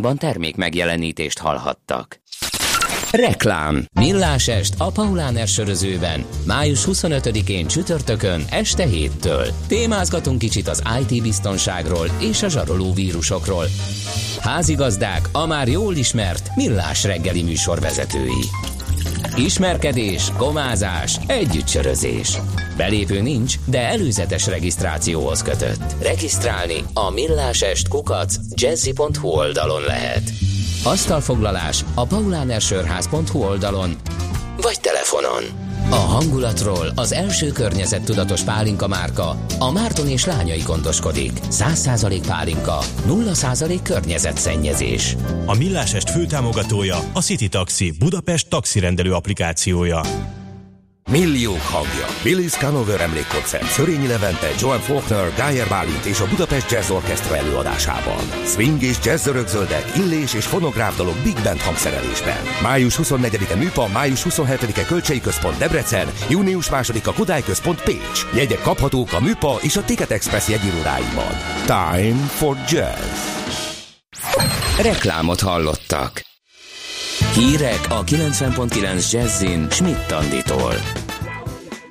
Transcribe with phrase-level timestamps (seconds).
[0.00, 2.20] Ban termék megjelenítést hallhattak.
[3.10, 3.84] Reklám.
[3.92, 6.24] Millás est a Paulán sörözőben.
[6.46, 9.46] Május 25-én csütörtökön este héttől.
[9.66, 13.66] Témázgatunk kicsit az IT biztonságról és a zsaroló vírusokról.
[14.40, 18.73] Házigazdák a már jól ismert Millás reggeli műsorvezetői.
[19.36, 22.38] Ismerkedés, komázás, együttsörözés.
[22.76, 26.02] Belépő nincs, de előzetes regisztrációhoz kötött.
[26.02, 30.22] Regisztrálni a millásest kukac jazzy.hu oldalon lehet.
[30.84, 33.96] Asztalfoglalás a paulánersörház.hu oldalon
[34.60, 35.63] vagy telefonon.
[35.90, 41.32] A hangulatról az első környezettudatos pálinka márka, a Márton és lányai gondoskodik.
[41.50, 45.16] 100% pálinka, 0% környezetszennyezés.
[45.46, 50.00] A Millásest főtámogatója a City Taxi Budapest taxirendelő applikációja.
[51.10, 52.06] Milliók hangja.
[52.22, 58.24] Billy Scanover emlékkoncert Szörényi Levente, Joan Faulkner, Geyer Bálint és a Budapest Jazz Orchestra előadásában.
[58.44, 62.36] Swing és jazz örökzöldek, illés és fonográf dalok Big Band hangszerelésben.
[62.62, 68.26] Május 24-e Műpa, május 27-e Kölcsei Központ Debrecen, június 2-a Kodály Központ Pécs.
[68.34, 71.34] Jegyek kaphatók a Műpa és a Ticket Express jegyirodáiban.
[71.66, 73.18] Time for Jazz.
[74.78, 76.33] Reklámot hallottak.
[77.34, 80.74] Hírek a 90.9 Jazzin Schmidt Tanditól.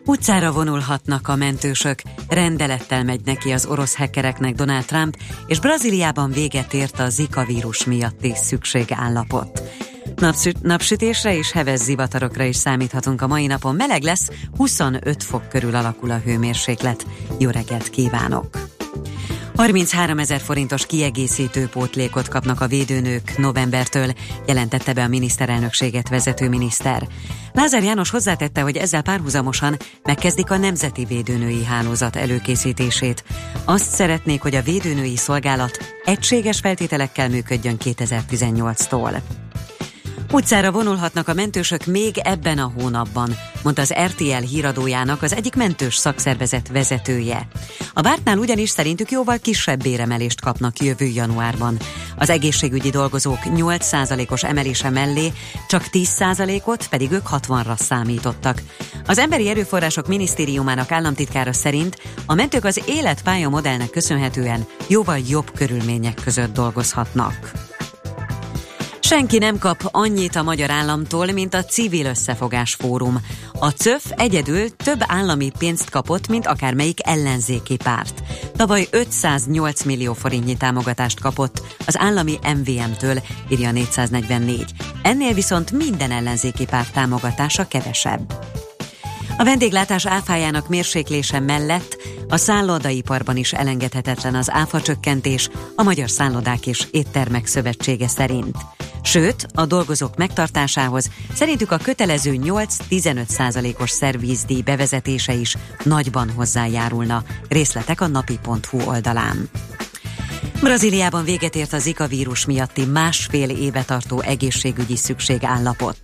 [0.06, 6.74] Utcára vonulhatnak a mentősök, rendelettel megy neki az orosz hackereknek Donald Trump, és Brazíliában véget
[6.74, 9.62] ért a Zika vírus miatti szükségállapot.
[10.16, 13.76] Napsüt, napsütésre és heves zivatarokra is számíthatunk a mai napon.
[13.76, 17.06] Meleg lesz, 25 fok körül alakul a hőmérséklet.
[17.40, 18.48] Jó reggelt kívánok!
[19.56, 24.14] 33 ezer forintos kiegészítő pótlékot kapnak a védőnők novembertől,
[24.48, 27.08] jelentette be a miniszterelnökséget vezető miniszter.
[27.54, 33.24] Lázár János hozzátette, hogy ezzel párhuzamosan megkezdik a Nemzeti Védőnői Hálózat előkészítését.
[33.66, 39.22] Azt szeretnék, hogy a védőnői szolgálat egységes feltételekkel működjön 2018-tól.
[40.34, 45.96] Utcára vonulhatnak a mentősök még ebben a hónapban, mondta az RTL híradójának az egyik mentős
[45.96, 47.48] szakszervezet vezetője.
[47.94, 51.78] A vártnál ugyanis szerintük jóval kisebb béremelést kapnak jövő januárban.
[52.18, 55.32] Az egészségügyi dolgozók 8%-os emelése mellé
[55.68, 58.62] csak 10%-ot, pedig ők 60-ra számítottak.
[59.06, 66.20] Az Emberi Erőforrások Minisztériumának államtitkára szerint a mentők az életpálya modellnek köszönhetően jóval jobb körülmények
[66.24, 67.52] között dolgozhatnak.
[69.06, 73.20] Senki nem kap annyit a magyar államtól, mint a Civil Összefogás Fórum.
[73.60, 78.24] A CÖF egyedül több állami pénzt kapott, mint akármelyik ellenzéki párt.
[78.56, 84.66] Tavaly 508 millió forintnyi támogatást kapott az állami MVM-től, írja 444.
[85.02, 88.34] Ennél viszont minden ellenzéki párt támogatása kevesebb.
[89.38, 91.98] A vendéglátás áfájának mérséklése mellett
[92.28, 98.58] a szállodaiparban is elengedhetetlen az áfa csökkentés a Magyar Szállodák és Éttermek Szövetsége szerint.
[99.04, 107.24] Sőt, a dolgozók megtartásához szerintük a kötelező 8-15 százalékos szervízdíj bevezetése is nagyban hozzájárulna.
[107.50, 109.50] Részletek a napi.hu oldalán.
[110.64, 115.98] Brazíliában véget ért a Zika vírus miatti másfél éve tartó egészségügyi szükségállapot.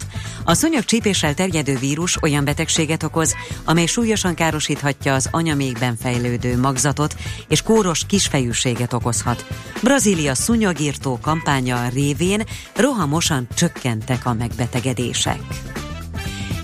[0.44, 7.16] A szúnyog csípéssel terjedő vírus olyan betegséget okoz, amely súlyosan károsíthatja az anyamékben fejlődő magzatot,
[7.48, 9.46] és kóros kisfejűséget okozhat.
[9.84, 12.44] Brazília szúnyogírtó kampánya révén
[12.75, 15.40] rohamosan csökkentek a megbetegedések.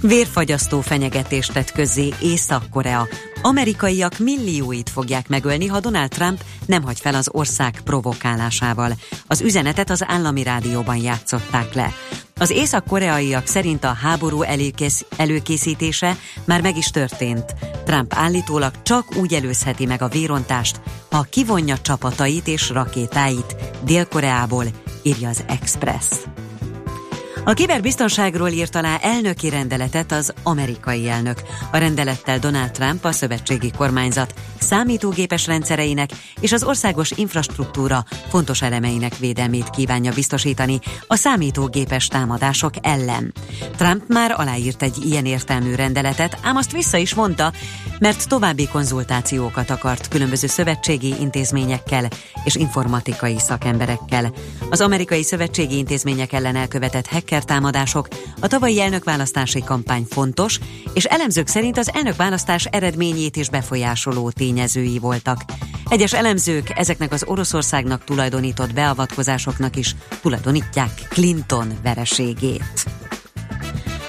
[0.08, 3.08] Vérfagyasztó fenyegetést tett közzé Észak-Korea.
[3.42, 8.94] Amerikaiak millióit fogják megölni, ha Donald Trump nem hagy fel az ország provokálásával.
[9.28, 11.94] Az üzenetet az állami rádióban játszották le.
[12.38, 17.56] Az észak-koreaiak szerint a háború előkész, előkészítése már meg is történt.
[17.86, 24.66] Trump állítólag csak úgy előzheti meg a vérontást, ha kivonja csapatait és rakétáit Dél-Koreából,
[25.04, 26.08] írja az Express.
[27.48, 31.42] A kiberbiztonságról írt alá elnöki rendeletet az amerikai elnök.
[31.72, 39.18] A rendelettel Donald Trump a szövetségi kormányzat számítógépes rendszereinek és az országos infrastruktúra fontos elemeinek
[39.18, 43.34] védelmét kívánja biztosítani a számítógépes támadások ellen.
[43.76, 47.54] Trump már aláírt egy ilyen értelmű rendeletet, ám azt vissza is mondta,
[48.00, 52.08] mert további konzultációkat akart különböző szövetségi intézményekkel
[52.44, 54.34] és informatikai szakemberekkel.
[54.70, 58.08] Az amerikai szövetségi intézmények ellen elkövetett hacker támadások
[58.40, 60.60] a tavalyi elnökválasztási kampány fontos,
[60.94, 65.42] és elemzők szerint az elnökválasztás eredményét is befolyásoló tényezői voltak.
[65.90, 72.86] Egyes elemzők ezeknek az Oroszországnak tulajdonított beavatkozásoknak is tulajdonítják Clinton vereségét.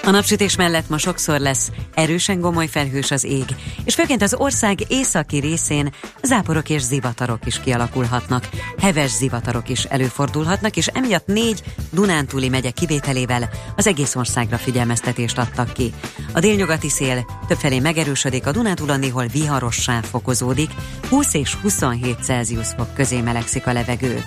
[0.07, 3.45] A napsütés mellett ma sokszor lesz erősen gomoly felhős az ég,
[3.83, 5.93] és főként az ország északi részén
[6.23, 8.49] záporok és zivatarok is kialakulhatnak.
[8.77, 15.73] Heves zivatarok is előfordulhatnak, és emiatt négy Dunántúli megye kivételével az egész országra figyelmeztetést adtak
[15.73, 15.93] ki.
[16.33, 20.71] A délnyugati szél többfelé megerősödik, a Dunántúlon néhol viharossá fokozódik,
[21.09, 24.23] 20 és 27 Celsius fok közé melegszik a levegő.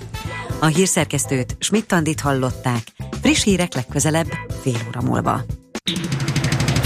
[0.59, 2.83] A hírszerkesztőt Schmidt-Tandit hallották,
[3.23, 4.27] friss hírek legközelebb
[4.63, 5.45] fél óra múlva.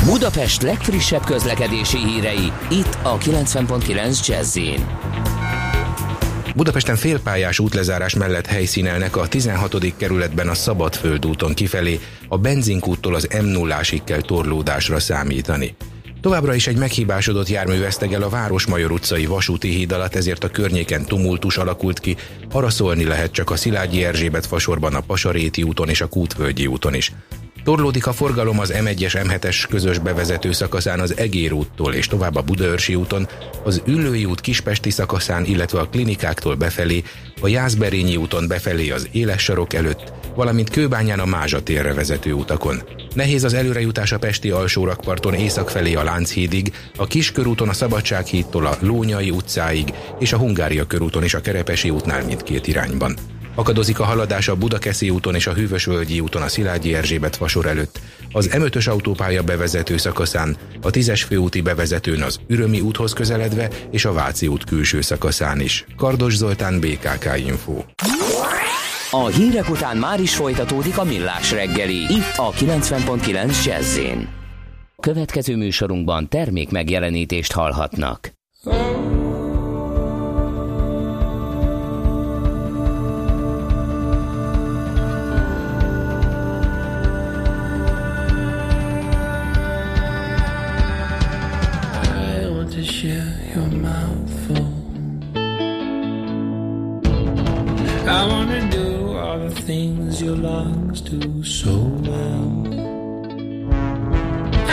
[0.04, 4.58] Budapest legfrissebb közlekedési hírei, itt a 90.9 jazz
[6.56, 9.96] Budapesten félpályás útlezárás mellett helyszínelnek a 16.
[9.96, 15.76] kerületben a Szabadföld úton kifelé, a benzinkúttól az m 0 kell torlódásra számítani.
[16.20, 21.04] Továbbra is egy meghibásodott jármű vesztegel a Városmajor utcai vasúti híd alatt, ezért a környéken
[21.04, 22.16] tumultus alakult ki,
[22.52, 27.12] arra lehet csak a Szilágyi Erzsébet fasorban a Pasaréti úton és a Kútvölgyi úton is.
[27.64, 32.43] Torlódik a forgalom az M1-es M7-es közös bevezető szakaszán az Egér úttól és tovább a
[32.43, 33.28] Budaörsi úton,
[33.62, 37.02] az Üllői út Kispesti szakaszán, illetve a klinikáktól befelé,
[37.40, 42.82] a Jászberényi úton befelé az Éles sarok előtt, valamint Kőbányán a Mázsa térre vezető utakon.
[43.14, 48.76] Nehéz az előrejutás a Pesti alsórakparton észak felé a Lánchídig, a Kiskörúton a Szabadsághídtól a
[48.81, 53.16] Lónyai utcáig és a Hungária körúton is a Kerepesi útnál mindkét irányban.
[53.54, 58.00] Akadozik a haladás a Budakeszi úton és a Hűvösvölgyi úton a Szilágyi Erzsébet fasor előtt,
[58.32, 64.12] az M5-ös autópálya bevezető szakaszán, a 10-es főúti bevezetőn az Ürömi úthoz közeledve és a
[64.12, 65.84] Váci út külső szakaszán is.
[65.96, 67.82] Kardos Zoltán, BKK Info.
[69.10, 73.98] A hírek után már is folytatódik a millás reggeli, itt a 90.9 jazz
[75.00, 78.32] Következő műsorunkban termék megjelenítést hallhatnak.
[78.64, 79.24] things
[100.25, 101.76] your lungs do so
[102.06, 102.49] well.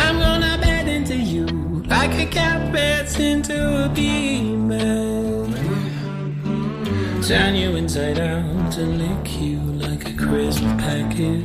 [0.03, 1.45] I'm gonna bed into you
[1.87, 5.47] like a cat beds into a female.
[7.21, 11.43] Turn you inside out and lick you like a crisp packet.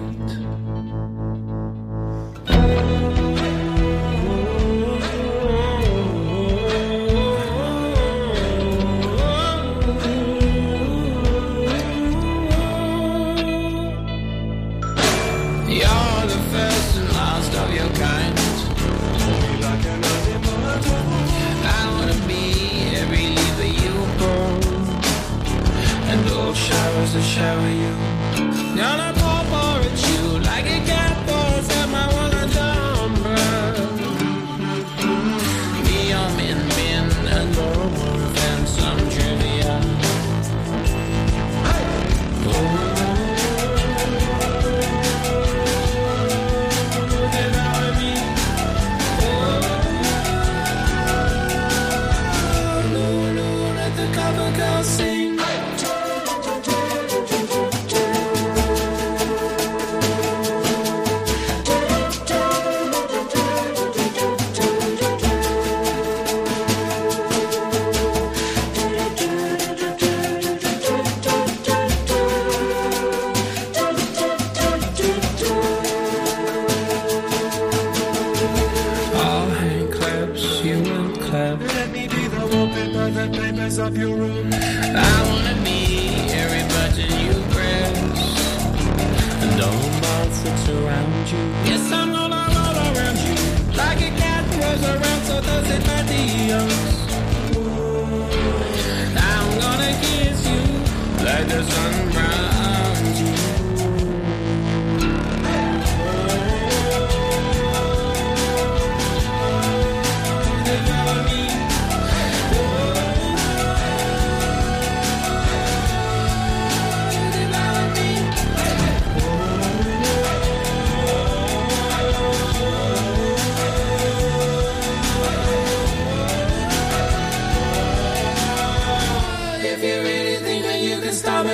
[27.36, 28.05] Shower you.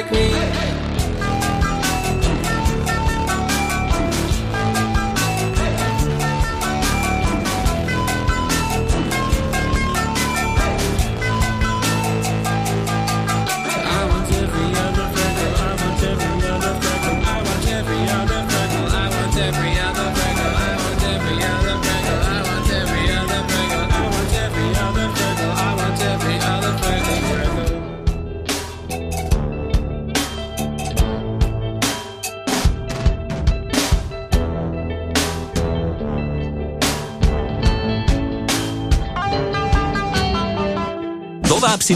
[0.03, 0.32] Stomach me.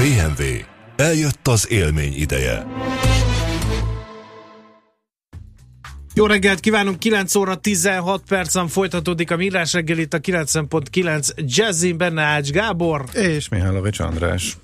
[0.00, 0.44] BMW.
[0.96, 2.66] Eljött az élmény ideje.
[6.14, 11.96] Jó reggelt kívánunk, 9 óra 16 percen folytatódik a Millás reggel itt a 90.9 Jazzin,
[11.96, 13.04] benne Ács Gábor.
[13.12, 14.58] És Mihálovics András.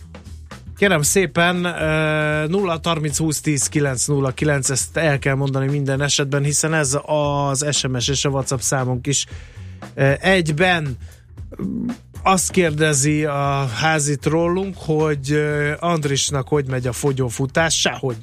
[0.77, 6.43] Kérem szépen, 0 30 20 10 9 0 9, ezt el kell mondani minden esetben,
[6.43, 9.27] hiszen ez az SMS és a WhatsApp számunk is
[10.21, 10.97] egyben.
[12.29, 15.43] Azt kérdezi a házit rólunk, hogy
[15.79, 18.17] Andrisnak hogy megy a fogyófutás, sehogy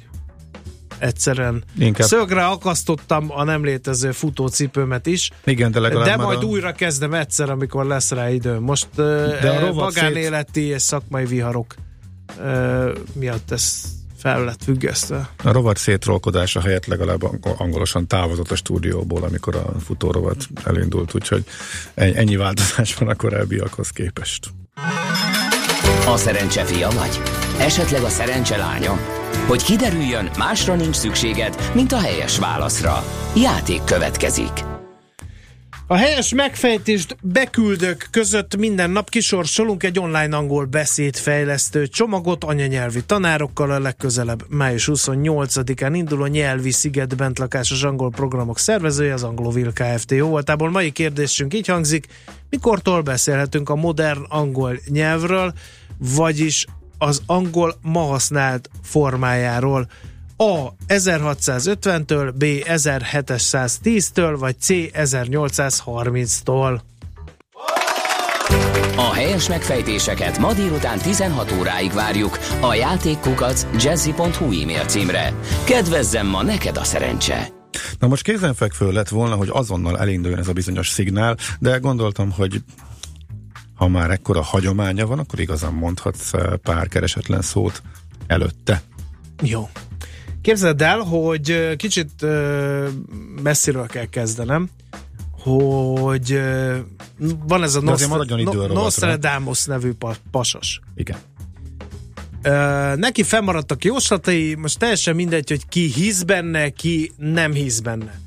[0.98, 1.64] egyszerűen.
[1.78, 2.06] Inkább.
[2.08, 5.30] Szögre akasztottam a nem létező futócipőmet is.
[5.44, 8.62] Igen, de legalább De majd a- újra kezdem egyszer, amikor lesz rá időm.
[8.62, 11.74] Most de a rovat magánéleti és szakmai viharok
[13.12, 13.82] miatt ez
[14.24, 15.28] fel lett függesztve.
[15.42, 21.44] A rovat szétrolkodása helyett legalább angol- angolosan távozott a stúdióból, amikor a futórovat elindult, úgyhogy
[21.94, 24.48] en- ennyi változás van a korábbiakhoz képest.
[26.06, 27.20] A szerencse fia vagy?
[27.58, 28.98] Esetleg a szerencse lánya?
[29.46, 33.04] Hogy kiderüljön, másra nincs szükséged, mint a helyes válaszra.
[33.36, 34.73] Játék következik.
[35.86, 43.70] A helyes megfejtést beküldők között minden nap kisorsolunk egy online angol beszédfejlesztő csomagot anyanyelvi tanárokkal
[43.70, 50.10] a legközelebb május 28-án induló nyelvi sziget bentlakásos angol programok szervezője az Anglovil Kft.
[50.10, 50.70] Jó voltából.
[50.70, 52.06] Mai kérdésünk így hangzik,
[52.50, 55.52] mikortól beszélhetünk a modern angol nyelvről,
[55.98, 56.66] vagyis
[56.98, 59.88] az angol ma használt formájáról.
[60.36, 66.80] A 1650-től, B 1710-től, vagy C 1830-tól.
[68.96, 75.34] A helyes megfejtéseket ma délután 16 óráig várjuk a játékkukac jazzy.hu e-mail címre.
[75.64, 77.48] Kedvezzem ma neked a szerencse!
[77.98, 82.62] Na most kézenfekvő lett volna, hogy azonnal elinduljon ez a bizonyos szignál, de gondoltam, hogy
[83.74, 87.82] ha már ekkora hagyománya van, akkor igazán mondhatsz eh, pár keresetlen szót
[88.26, 88.82] előtte.
[89.42, 89.68] Jó.
[90.44, 92.10] Képzeld el, hogy kicsit
[93.42, 94.68] messziről kell kezdenem,
[95.40, 96.40] hogy
[97.46, 98.26] van ez a Nostra-.
[98.72, 100.80] Nostradamus nevű pa- pasas.
[100.94, 101.18] Igen.
[102.96, 108.20] Neki fennmaradtak jóslatai, most teljesen mindegy, hogy ki hisz benne, ki nem hisz benne.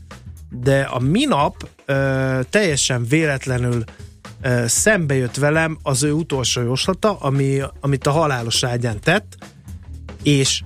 [0.49, 1.69] De a minap
[2.49, 3.83] teljesen véletlenül
[4.65, 9.37] szembe jött velem az ő utolsó jóslata, ami, amit a halálos ágyán tett,
[10.23, 10.61] és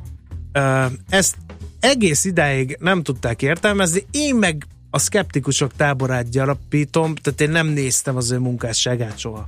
[1.09, 1.35] ezt
[1.81, 8.15] egész idáig nem tudták értelmezni, én meg a szkeptikusok táborát gyarapítom, tehát én nem néztem
[8.15, 9.47] az ő munkásságát soha.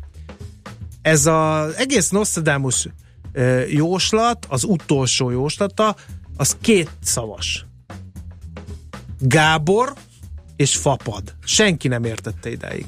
[1.02, 2.88] Ez az egész Nostradamus
[3.70, 5.96] jóslat, az utolsó jóslata,
[6.38, 7.66] az két szavas.
[9.20, 9.94] Gábor
[10.56, 11.36] és Fapad.
[11.44, 12.86] Senki nem értette idáig.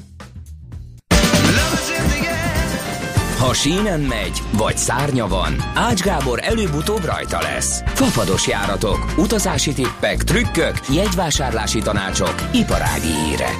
[3.38, 7.82] Ha sínen megy, vagy szárnya van, Ács Gábor előbb-utóbb rajta lesz.
[7.86, 13.58] Fafados járatok, utazási tippek, trükkök, jegyvásárlási tanácsok, iparági hírek.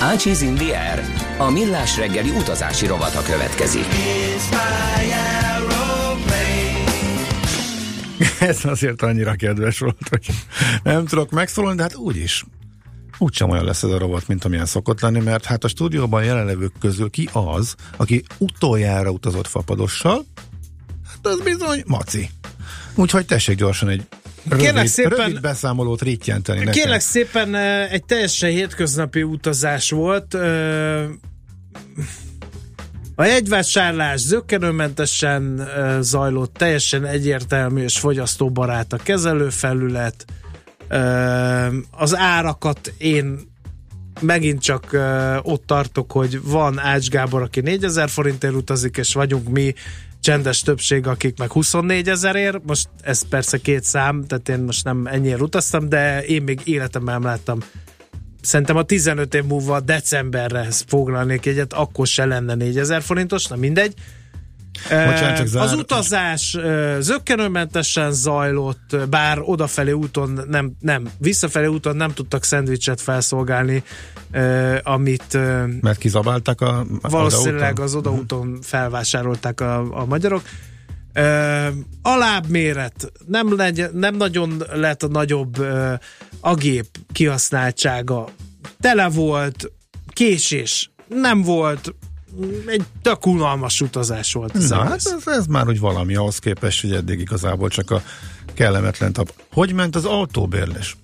[0.00, 1.04] Ácsiz in the air.
[1.38, 3.86] A millás reggeli utazási rovata következik.
[8.50, 10.26] Ez azért annyira kedves volt, hogy
[10.82, 12.44] nem tudok megszólalni, de hát úgyis.
[13.18, 16.72] Úgysem olyan lesz ez a robot, mint amilyen szokott lenni, mert hát a stúdióban jelenlevők
[16.80, 20.24] közül ki az, aki utoljára utazott fapadossal,
[21.08, 22.30] hát az bizony Maci.
[22.94, 24.06] Úgyhogy tessék gyorsan egy
[24.48, 26.72] Kérlek rövid, szépen- rövid beszámolót rittyenteni nekem.
[26.72, 27.54] Kérlek szépen,
[27.90, 30.34] egy teljesen hétköznapi utazás volt.
[33.18, 40.24] A jegyvásárlás zökkenőmentesen eh, zajlott, teljesen egyértelmű és fogyasztóbarát a kezelőfelület.
[41.90, 43.54] Az árakat én
[44.20, 49.48] megint csak uh, ott tartok, hogy van Ács Gábor, aki 4000 forintért utazik, és vagyunk
[49.48, 49.74] mi
[50.20, 52.58] csendes többség, akik meg 24 ezerért.
[52.66, 57.14] Most ez persze két szám, tehát én most nem ennyire utaztam, de én még életemben
[57.14, 57.58] nem láttam.
[58.40, 63.94] Szerintem a 15 év múlva decemberre foglalnék egyet, akkor se lenne 4000 forintos, na mindegy.
[64.82, 71.96] Bocsánat, csak az zár- utazás ö, zökkenőmentesen zajlott, bár odafelé úton nem, nem, visszafelé úton
[71.96, 73.82] nem tudtak szendvicset felszolgálni,
[74.82, 75.38] amit
[75.80, 77.84] Mert kizabálták a valószínűleg odaúton?
[77.84, 80.42] az odaúton felvásárolták a, a magyarok.
[81.12, 81.66] Ö,
[82.02, 85.66] alábbméret, nem, legy, nem nagyon lett a nagyobb
[86.40, 88.28] a gép kihasználtsága.
[88.80, 89.72] Tele volt,
[90.08, 91.94] késés nem volt,
[92.66, 94.54] egy tök unalmas utazás volt.
[94.54, 98.02] az Na, hát ez, ez már úgy valami ahhoz képest, hogy eddig igazából csak a
[98.54, 99.32] kellemetlen tap.
[99.52, 100.96] Hogy ment az autóbérlés?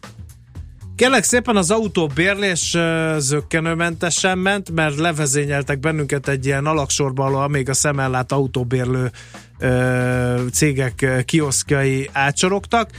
[0.97, 7.69] Kérlek szépen az autóbérlés ö, zöggenőmentesen ment, mert levezényeltek bennünket egy ilyen alaksorba, ahol még
[7.69, 9.11] a szemellát autóbérlő
[9.59, 12.91] ö, cégek kioszkjai átsorogtak.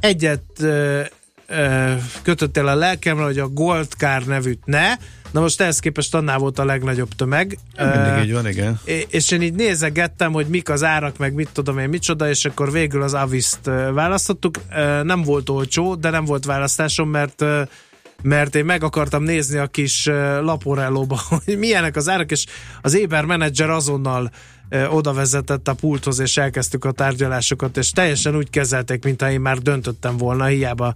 [0.00, 1.00] Egyet ö,
[1.46, 4.94] ö, kötöttél a lelkemre, hogy a Goldcar nevűt ne,
[5.32, 7.58] na most ehhez képest annál volt a legnagyobb tömeg.
[7.76, 8.80] Ö, Mindig így van, igen.
[9.08, 12.72] És én így nézegettem, hogy mik az árak, meg mit tudom én, micsoda, és akkor
[12.72, 14.54] végül az Aviszt ö, választottuk.
[14.76, 17.62] Ö, Nem volt olcsó, de nem volt választásom, mert ö,
[18.22, 20.06] mert én meg akartam nézni a kis
[20.40, 22.46] laporellóba, hogy milyenek az árak, és
[22.82, 24.30] az Éber menedzser azonnal
[24.88, 29.58] oda vezetett a pulthoz, és elkezdtük a tárgyalásokat, és teljesen úgy kezelték, mintha én már
[29.58, 30.94] döntöttem volna, hiába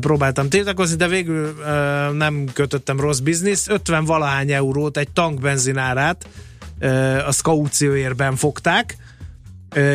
[0.00, 1.54] próbáltam tiltakozni, de végül
[2.12, 3.68] nem kötöttem rossz biznisz.
[3.68, 6.26] 50 valahány eurót egy tankbenzin árát
[6.78, 8.96] ö, a kaucióérben fogták,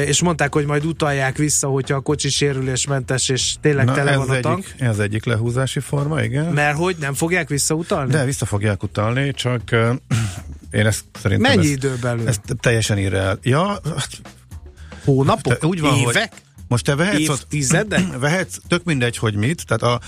[0.06, 4.18] és mondták, hogy majd utalják vissza, hogyha a kocsi sérülésmentes, és tényleg Na, tele ez
[4.18, 4.66] van a tank.
[4.66, 6.46] egyik, ez egyik lehúzási forma, igen.
[6.46, 8.12] Mert hogy nem fogják visszautalni?
[8.12, 9.62] De vissza fogják utalni, csak
[10.72, 12.28] én ezt szerintem Mennyi ezt, idő belül?
[12.28, 13.38] ezt teljesen irreál.
[13.42, 13.80] Ja,
[15.04, 15.64] Hónapok?
[15.66, 16.34] úgy van, hogy Évek?
[16.68, 17.48] Most te vehetsz ott,
[18.20, 20.00] vehetsz, tök mindegy, hogy mit, tehát a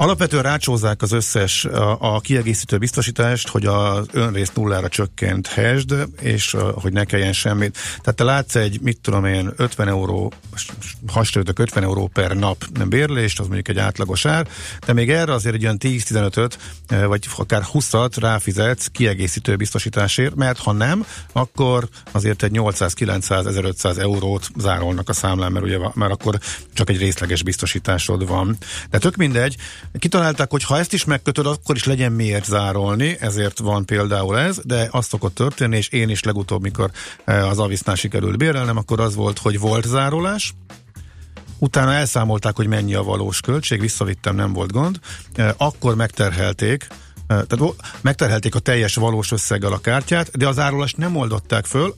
[0.00, 6.60] Alapvetően rácsózzák az összes a, a kiegészítő biztosítást, hogy az önrész nullára csökkenthesd, és uh,
[6.60, 7.78] hogy ne kelljen semmit.
[8.00, 10.32] Tehát te látsz egy, mit tudom én, 50 euró,
[11.06, 14.48] hasonlítok 50 euró per nap nem bérlést, az mondjuk egy átlagos ár,
[14.86, 16.58] de még erre azért egy olyan 10-15-öt,
[16.92, 24.50] uh, vagy akár 20-at ráfizetsz kiegészítő biztosításért, mert ha nem, akkor azért egy 800-900-1500 eurót
[24.56, 26.38] zárolnak a számlán, mert, ugye, mert akkor
[26.72, 28.56] csak egy részleges biztosításod van.
[28.90, 29.56] De tök mindegy,
[29.98, 34.60] kitalálták, hogy ha ezt is megkötöd, akkor is legyen miért zárolni, ezért van például ez,
[34.64, 36.90] de azt szokott történni, és én is legutóbb, mikor
[37.24, 40.54] eh, az Avisznál sikerült bérelnem, akkor az volt, hogy volt zárolás,
[41.58, 44.98] utána elszámolták, hogy mennyi a valós költség, visszavittem, nem volt gond,
[45.34, 46.86] Eh, akkor megterhelték,
[47.26, 51.94] eh, tehát megterhelték a teljes valós összeggel a kártyát, de az árulást nem oldották föl,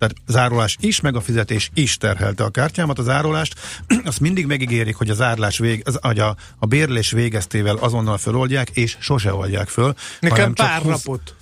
[0.00, 2.98] tehát zárulás is, meg a fizetés is terhelte a kártyámat.
[2.98, 3.54] Az árulást
[4.04, 8.70] azt mindig megígérik, hogy az árlás vég, az, hogy a, a bérlés végeztével azonnal föloldják,
[8.70, 9.94] és sose oldják föl.
[10.20, 11.34] Nekem pár húsz- napot.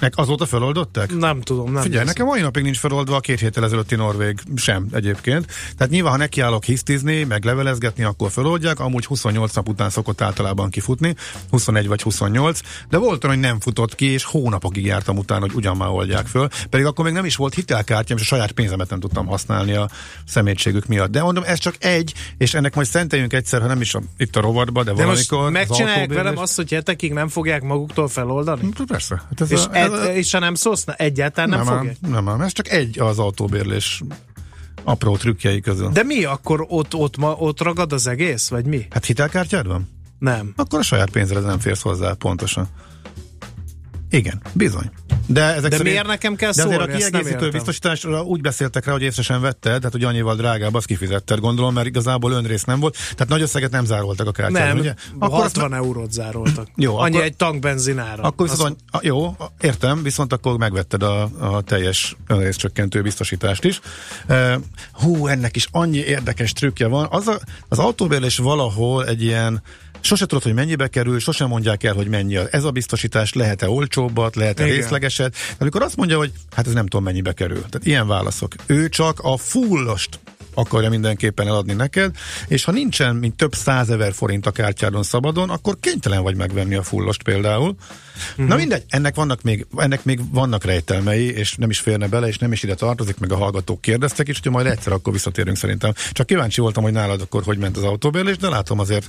[0.00, 1.14] Meg azóta föloldották?
[1.16, 4.86] Nem tudom, nem Figyelj, nekem mai napig nincs feloldva a két héttel ezelőtti Norvég sem
[4.92, 5.46] egyébként.
[5.76, 8.80] Tehát nyilván, ha nekiállok hisztizni, meg levelezgetni, akkor feloldják.
[8.80, 11.14] Amúgy 28 nap után szokott általában kifutni,
[11.50, 15.54] 21 vagy 28, de volt olyan, hogy nem futott ki, és hónapokig jártam utána, hogy
[15.54, 16.48] ugyan már oldják föl.
[16.70, 19.88] Pedig akkor még nem is volt hitelkártyám, és a saját pénzemet nem tudtam használni a
[20.26, 21.10] szemétségük miatt.
[21.10, 24.36] De mondom, ez csak egy, és ennek majd szenteljünk egyszer, ha nem is a, itt
[24.36, 25.44] a rovatba, de, De valamikor.
[25.44, 28.68] az megcsinálják autóbérlés- velem azt, hogy hetekig nem fogják maguktól feloldani?
[28.86, 29.22] Persze.
[29.28, 31.96] Hát ez És, a, ez, ed, és ha nem szólsz, na, egyáltalán nem, nem, fogják?
[32.00, 34.02] nem, nem, ez csak egy az autóbérlés
[34.84, 35.88] apró trükkjei közül.
[35.88, 38.86] De mi akkor ott, ott, ma, ott ragad az egész, vagy mi?
[38.90, 39.88] Hát hitelkártyád van?
[40.18, 40.52] Nem.
[40.56, 42.68] Akkor a saját pénzre nem férsz hozzá, pontosan.
[44.10, 44.90] Igen, bizony.
[45.26, 46.92] De, ezek De szerint, miért nekem kell de azért szólni?
[46.92, 50.36] a Ezt nem kiegészítő biztosításra úgy beszéltek rá, hogy észre sem vetted, tehát hogy annyival
[50.36, 52.94] drágább, azt kifizetted, gondolom, mert igazából önrész nem volt.
[52.96, 54.94] Tehát nagy összeget nem zároltak a kártyán, Nem, ugye?
[55.18, 56.68] akkor azt 60 eurót zároltak.
[56.76, 58.22] Jó, Annyi akkor- egy tankbenzinára.
[58.22, 63.64] Akkor Azt- viszont, a- jó, a- értem, viszont akkor megvetted a, a teljes önrészcsökkentő biztosítást
[63.64, 63.80] is.
[64.28, 64.54] Uh,
[64.92, 67.06] hú, ennek is annyi érdekes trükkje van.
[67.10, 67.38] Az, a,
[67.68, 69.62] az autóbérlés valahol egy ilyen
[70.06, 72.48] Sose tudod, hogy mennyibe kerül, sosem mondják el, hogy mennyi az.
[72.50, 74.76] Ez a biztosítás lehet-e olcsóbbat, lehet-e Igen.
[74.76, 75.32] részlegeset.
[75.32, 77.60] De amikor azt mondja, hogy hát ez nem tudom mennyibe kerül.
[77.60, 78.54] Tehát ilyen válaszok.
[78.66, 80.18] Ő csak a fullost
[80.54, 82.16] akarja mindenképpen eladni neked,
[82.48, 86.82] és ha nincsen mint több százezer forint a kártyádon szabadon, akkor kénytelen vagy megvenni a
[86.82, 87.76] fullost például.
[88.40, 88.48] Mm-hmm.
[88.48, 92.38] Na mindegy, ennek vannak még, ennek még vannak rejtelmei, és nem is férne bele, és
[92.38, 95.92] nem is ide tartozik, meg a hallgatók kérdeztek, és hogyha majd egyszer akkor visszatérünk szerintem.
[96.12, 99.08] Csak kíváncsi voltam, hogy nálad akkor hogy ment az autóbérlés, de látom azért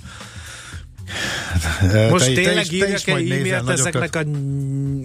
[2.09, 4.23] Most te- te tényleg is- te is egy majd nézel ezeknek a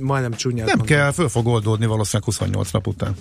[0.01, 0.97] majdnem csúnyát Nem mondom.
[0.97, 3.17] kell, föl fog oldódni valószínűleg 28 nap után.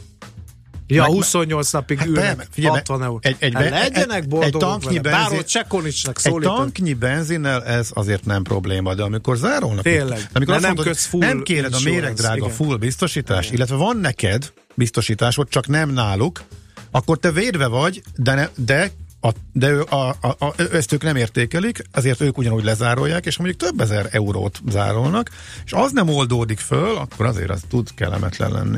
[0.88, 3.20] Ja, Meg- 28 napig Hát ülnek, nem, figyelj, 60 euró.
[3.22, 5.18] egy- egy hát legyenek egy- boldogok egy tanknyi vele.
[5.18, 6.56] Benzin- ott Csekonicsnak Egy szólított.
[6.56, 10.30] tanknyi benzinnel ez azért nem probléma, de amikor zárolnak, Tényleg.
[10.34, 12.50] amikor azt nem mondod, full nem kéred a méregdrága igen.
[12.50, 16.44] full biztosítás, illetve van neked biztosításod, csak nem náluk,
[16.92, 21.04] akkor te védve vagy, de, ne, de a, de ő, a, a, a, ezt ők
[21.04, 25.30] nem értékelik, ezért ők ugyanúgy lezárolják, és mondjuk több ezer eurót zárolnak,
[25.66, 28.78] és az nem oldódik föl, akkor azért az tud kellemetlen lenni.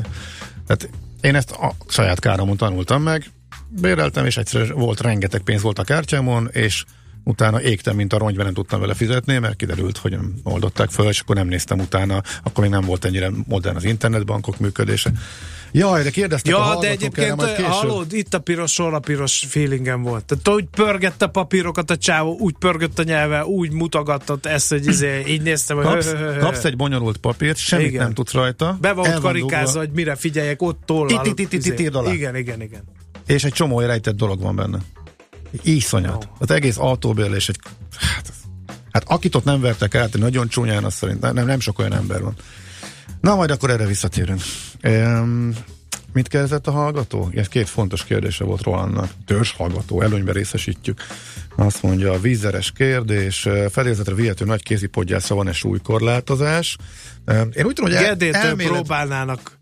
[0.66, 0.88] Tehát
[1.20, 3.30] én ezt a saját káromon tanultam meg,
[3.68, 6.84] béreltem, és egyszer volt rengeteg pénz volt a kártyámon, és
[7.24, 11.08] utána égtem, mint a rongy, nem tudtam vele fizetni, mert kiderült, hogy nem oldották föl,
[11.08, 15.12] és akkor nem néztem utána, akkor még nem volt ennyire modern az internetbankok működése.
[15.76, 17.66] Jaj, de kérdeztek a Ja, de hallgatók erre, egyébként később.
[17.66, 20.24] hallod, itt a piros, hol a piros feelingem volt.
[20.24, 24.86] Tehát úgy pörgette a papírokat a csávó, úgy pörgött a nyelve, úgy mutogatott ezt, hogy
[24.86, 28.02] izé, így néztem, hogy Kapsz, hö, kapsz egy bonyolult papírt, semmit Igen.
[28.02, 28.78] nem tudsz rajta.
[28.80, 31.08] Be van karikázva, hogy mire figyeljek, ott tollal.
[31.94, 32.12] Alá.
[32.12, 32.82] Igen, igen, igen.
[33.26, 34.78] És egy csomó rejtett dolog van benne.
[35.62, 36.28] Iszonyat.
[36.38, 37.58] Az egész autóbérlés egy...
[37.96, 38.32] Hát,
[38.90, 42.22] hát akit ott nem vertek át, nagyon csúnyán, azt szerint nem, nem sok olyan ember
[42.22, 42.34] van.
[43.24, 44.40] Na, majd akkor erre visszatérünk.
[44.82, 45.52] Um,
[46.12, 47.30] mit kérdezett a hallgató?
[47.34, 49.10] Ez két fontos kérdése volt Rolandnak.
[49.26, 51.00] Törzs hallgató, előnybe részesítjük.
[51.56, 56.76] Azt mondja, a vízeres kérdés, fedélzetre vihető nagy kézipodgyászra van-e súlykorlátozás?
[57.24, 58.72] Eh, Én úgy tudom, hogy el, Gedétől elmélet...
[58.72, 59.58] próbálnának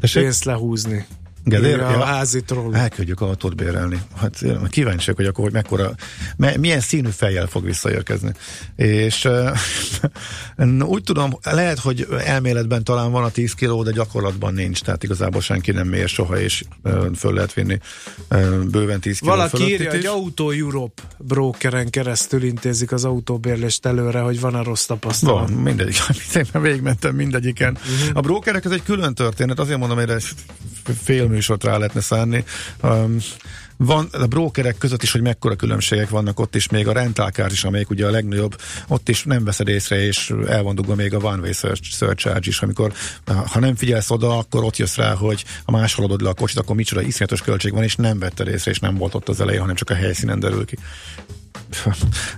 [0.00, 0.22] Tessék?
[0.22, 1.06] pénzt lehúzni.
[1.44, 1.76] Gedér?
[1.76, 1.86] Ja.
[1.86, 2.74] a házi troll.
[2.74, 4.00] Elküldjük autót bérelni.
[4.16, 5.94] Hát kíváncsiak, hogy akkor hogy mekkora,
[6.36, 8.32] me, milyen színű fejjel fog visszaérkezni.
[8.76, 9.24] És
[10.56, 15.02] uh, úgy tudom, lehet, hogy elméletben talán van a 10 kiló, de gyakorlatban nincs, tehát
[15.02, 17.78] igazából senki nem mér soha, és uh, föl lehet vinni
[18.30, 20.06] uh, bőven 10 kiló Valaki írja, hogy.
[20.06, 25.48] Auto Europe brokeren keresztül intézik az autóbérlést előre, hogy van a rossz tapasztalat.
[25.48, 25.94] Van, mindegyik.
[26.30, 27.72] Szépen végigmentem mindegyiken.
[27.72, 28.16] Uh-huh.
[28.16, 30.20] A brokerek ez egy külön történet, azért mondom, hogy erre
[31.02, 32.44] fél műsort rá lehetne szánni.
[32.82, 33.16] Um,
[33.76, 37.64] van a brokerek között is, hogy mekkora különbségek vannak ott is, még a rentalkár is,
[37.64, 41.18] amelyik ugye a legnagyobb, ott is nem veszed észre, és el van dugva még a
[41.18, 42.92] one way search, surcharge is, amikor
[43.46, 46.58] ha nem figyelsz oda, akkor ott jössz rá, hogy ha más haladod le a kocsit,
[46.58, 49.60] akkor micsoda iszonyatos költség van, és nem vetted észre, és nem volt ott az elején,
[49.60, 50.78] hanem csak a helyszínen derül ki.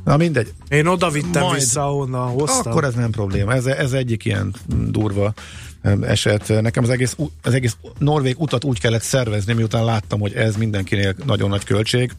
[0.04, 0.52] Na mindegy.
[0.68, 1.58] Én oda vittem Majd.
[1.58, 2.72] vissza, ahonnan hoztam.
[2.72, 3.52] Akkor ez nem probléma.
[3.52, 5.34] Ez, ez egyik ilyen durva
[6.02, 6.48] eset.
[6.60, 11.14] Nekem az egész, az egész norvég utat úgy kellett szervezni, miután láttam, hogy ez mindenkinél
[11.26, 12.12] nagyon nagy költség,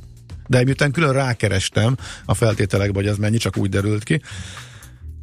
[0.48, 4.22] de miután külön rákerestem a feltételekbe, hogy ez mennyi, csak úgy derült ki.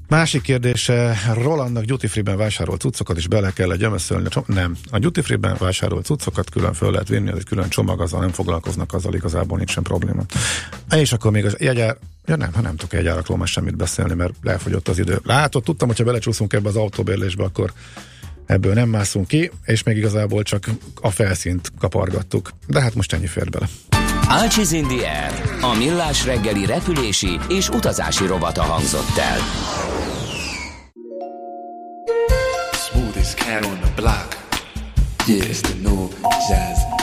[0.09, 4.28] Másik kérdése, Rolandnak duty free-ben vásárolt cuccokat is bele kell gyömöszölni.
[4.46, 4.76] nem.
[4.90, 8.30] A duty free-ben vásárolt cuccokat külön föl lehet vinni, az egy külön csomag, azzal nem
[8.30, 10.22] foglalkoznak, azzal igazából nincsen probléma.
[10.96, 14.35] És akkor még az jegyár, ja nem, ha nem tudok jegyárakról már semmit beszélni, mert
[14.42, 15.20] elfogyott az idő.
[15.22, 17.72] Látod, tudtam, hogyha belecsúszunk ebbe az autóbérlésbe, akkor
[18.46, 22.50] ebből nem mászunk ki, és még igazából csak a felszínt kapargattuk.
[22.66, 23.68] De hát most ennyi fér bele.
[24.28, 29.38] Ácsiz in the Air, a millás reggeli repülési és utazási rovata hangzott el.
[32.72, 34.37] Smoothest cat on the block.
[35.26, 36.09] Yeah, it's the new
[36.48, 36.93] jazz.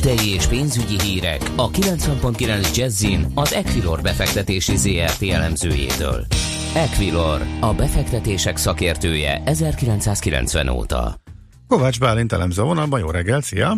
[0.00, 6.26] Tőzsdei és pénzügyi hírek a 90.9 Jazzin az Equilor befektetési ZRT elemzőjétől.
[6.74, 11.14] Equilor, a befektetések szakértője 1990 óta.
[11.68, 13.76] Kovács Bálint elemző a vonalban, jó reggelt, szia!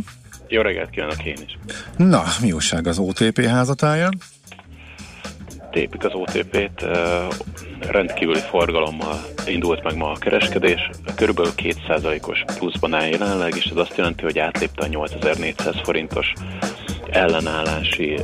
[0.49, 1.59] Jó reggelt kívánok én is.
[1.97, 4.19] Na, mi újság az OTP házatáján?
[5.73, 6.87] Tépik az OTP-t,
[7.91, 13.97] rendkívüli forgalommal indult meg ma a kereskedés, körülbelül 2%-os pluszban áll jelenleg, és ez azt
[13.97, 16.33] jelenti, hogy átlépte a 8400 forintos
[17.13, 18.19] ellenállási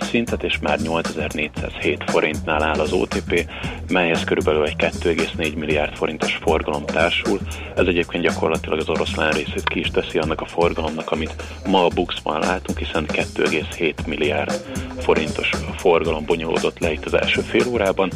[0.00, 3.50] szintet, és már 8407 forintnál áll az OTP,
[3.88, 7.38] melyhez körülbelül egy 2,4 milliárd forintos forgalom társul.
[7.76, 11.34] Ez egyébként gyakorlatilag az oroszlán részét ki is teszi annak a forgalomnak, amit
[11.66, 14.52] ma a Buxban látunk, hiszen 2,7 milliárd
[14.98, 18.10] forintos forgalom bonyolódott le itt az első fél órában.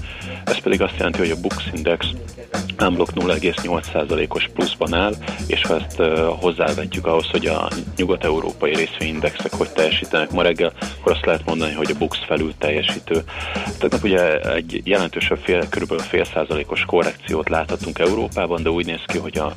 [0.45, 2.07] Ez pedig azt jelenti, hogy a Bux Index
[2.81, 5.13] Unblock 0,8%-os pluszban áll,
[5.47, 11.13] és ha ezt uh, hozzávetjük ahhoz, hogy a nyugat-európai részvényindexek hogy teljesítenek ma reggel, akkor
[11.13, 13.23] azt lehet mondani, hogy a Bux felül teljesítő.
[13.79, 19.19] Tegnap ugye egy jelentősebb fél, körülbelül fél százalékos korrekciót láthatunk Európában, de úgy néz ki,
[19.19, 19.53] hogy a,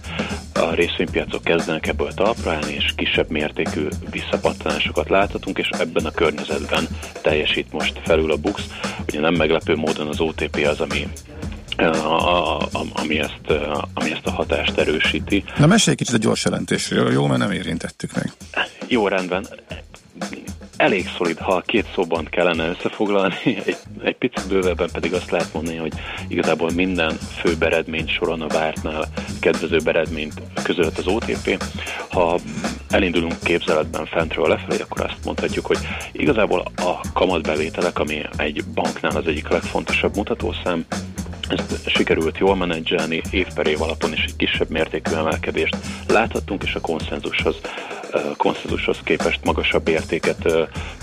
[0.53, 6.87] a részvénypiacok kezdenek ebből talpra állni, és kisebb mértékű visszapattanásokat láthatunk, és ebben a környezetben
[7.21, 8.63] teljesít most felül a Bux.
[9.07, 11.07] Ugye nem meglepő módon az OTP az, ami
[11.77, 13.59] a, a, ami, ezt,
[13.93, 15.43] ami ezt a hatást erősíti.
[15.57, 18.31] Na mesélj kicsit a gyors jelentésről, jó, mert nem érintettük meg.
[18.87, 19.47] Jó, rendben.
[20.77, 25.77] Elég szolid, ha két szóban kellene összefoglalni, egy, egy picit bővebben pedig azt lehet mondani,
[25.77, 25.93] hogy
[26.27, 29.05] igazából minden fő eredmény soron a vártnál
[29.39, 31.63] kedvező eredményt közölt az OTP.
[32.09, 32.39] Ha
[32.89, 35.79] elindulunk képzeletben fentről lefelé, akkor azt mondhatjuk, hogy
[36.11, 40.85] igazából a kamatbevételek, ami egy banknál az egyik legfontosabb mutatószám,
[41.49, 46.75] ezt sikerült jól menedzselni, év per év alapon is egy kisebb mértékű emelkedést láthattunk, és
[46.75, 47.55] a konszenzushoz,
[48.37, 50.53] konszenzushoz képest magasabb értéket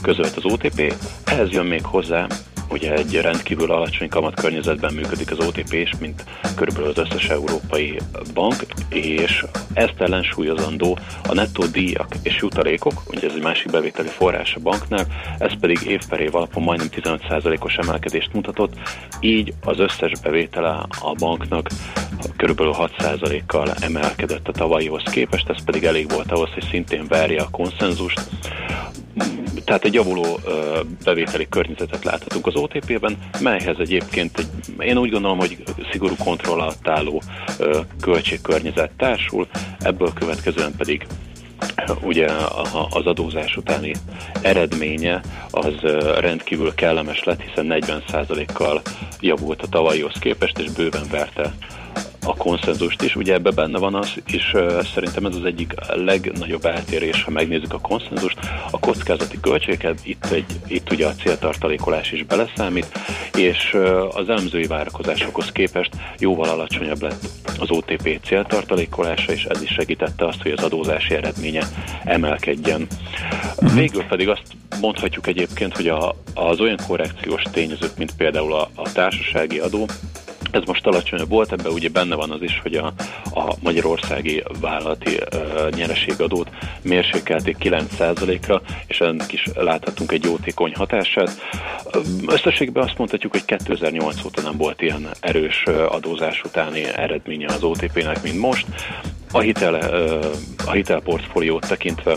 [0.02, 0.94] közölt az OTP.
[1.24, 2.26] Ehhez jön még hozzá
[2.70, 7.98] ugye egy rendkívül alacsony kamat környezetben működik az OTP is, mint körülbelül az összes európai
[8.34, 14.54] bank, és ezt ellensúlyozandó a nettó díjak és jutalékok, ugye ez egy másik bevételi forrás
[14.54, 15.06] a banknál,
[15.38, 18.72] ez pedig év per év alapon majdnem 15%-os emelkedést mutatott,
[19.20, 21.68] így az összes bevétele a banknak
[22.36, 27.50] körülbelül 6%-kal emelkedett a tavalyihoz képest, ez pedig elég volt ahhoz, hogy szintén verje a
[27.50, 28.20] konszenzust
[29.68, 30.40] tehát egy javuló
[31.04, 34.48] bevételi környezetet láthatunk az OTP-ben, melyhez egyébként egy,
[34.86, 37.22] én úgy gondolom, hogy szigorú kontroll alatt álló
[38.00, 39.46] költségkörnyezet társul,
[39.78, 41.06] ebből következően pedig
[42.02, 42.28] ugye
[42.90, 43.94] az adózás utáni
[44.42, 45.74] eredménye az
[46.20, 48.82] rendkívül kellemes lett, hiszen 40%-kal
[49.20, 51.52] javult a tavalyhoz képest, és bőven verte
[52.24, 53.16] a konszenzust is.
[53.16, 54.56] Ugye ebbe benne van az, és
[54.94, 58.38] szerintem ez az egyik legnagyobb eltérés, ha megnézzük a konszenzust,
[58.70, 62.98] a kockázati költségeket, itt, egy, itt ugye a céltartalékolás is beleszámít,
[63.34, 63.76] és
[64.10, 70.42] az elemzői várakozásokhoz képest jóval alacsonyabb lett az OTP céltartalékolása, és ez is segítette azt,
[70.42, 71.66] hogy az adózási eredménye
[72.04, 72.86] emelkedjen.
[73.56, 73.74] Uh-huh.
[73.74, 74.42] Végül pedig azt
[74.80, 79.86] mondhatjuk egyébként, hogy a, az olyan korrekciós tényezők, mint például a, a társasági adó,
[80.50, 82.92] ez most alacsonyabb volt, ebben ugye benne van az is, hogy a,
[83.34, 86.48] a magyarországi vállalati uh, nyereségadót
[86.82, 91.30] mérsékelték 9%-ra, és ennek is láthatunk egy jótékony hatását.
[92.26, 98.22] Összességben azt mondhatjuk, hogy 2008 óta nem volt ilyen erős adózás utáni eredménye az OTP-nek,
[98.22, 98.66] mint most.
[99.32, 100.24] A, hitel, uh,
[100.66, 102.16] a hitelportfóliót tekintve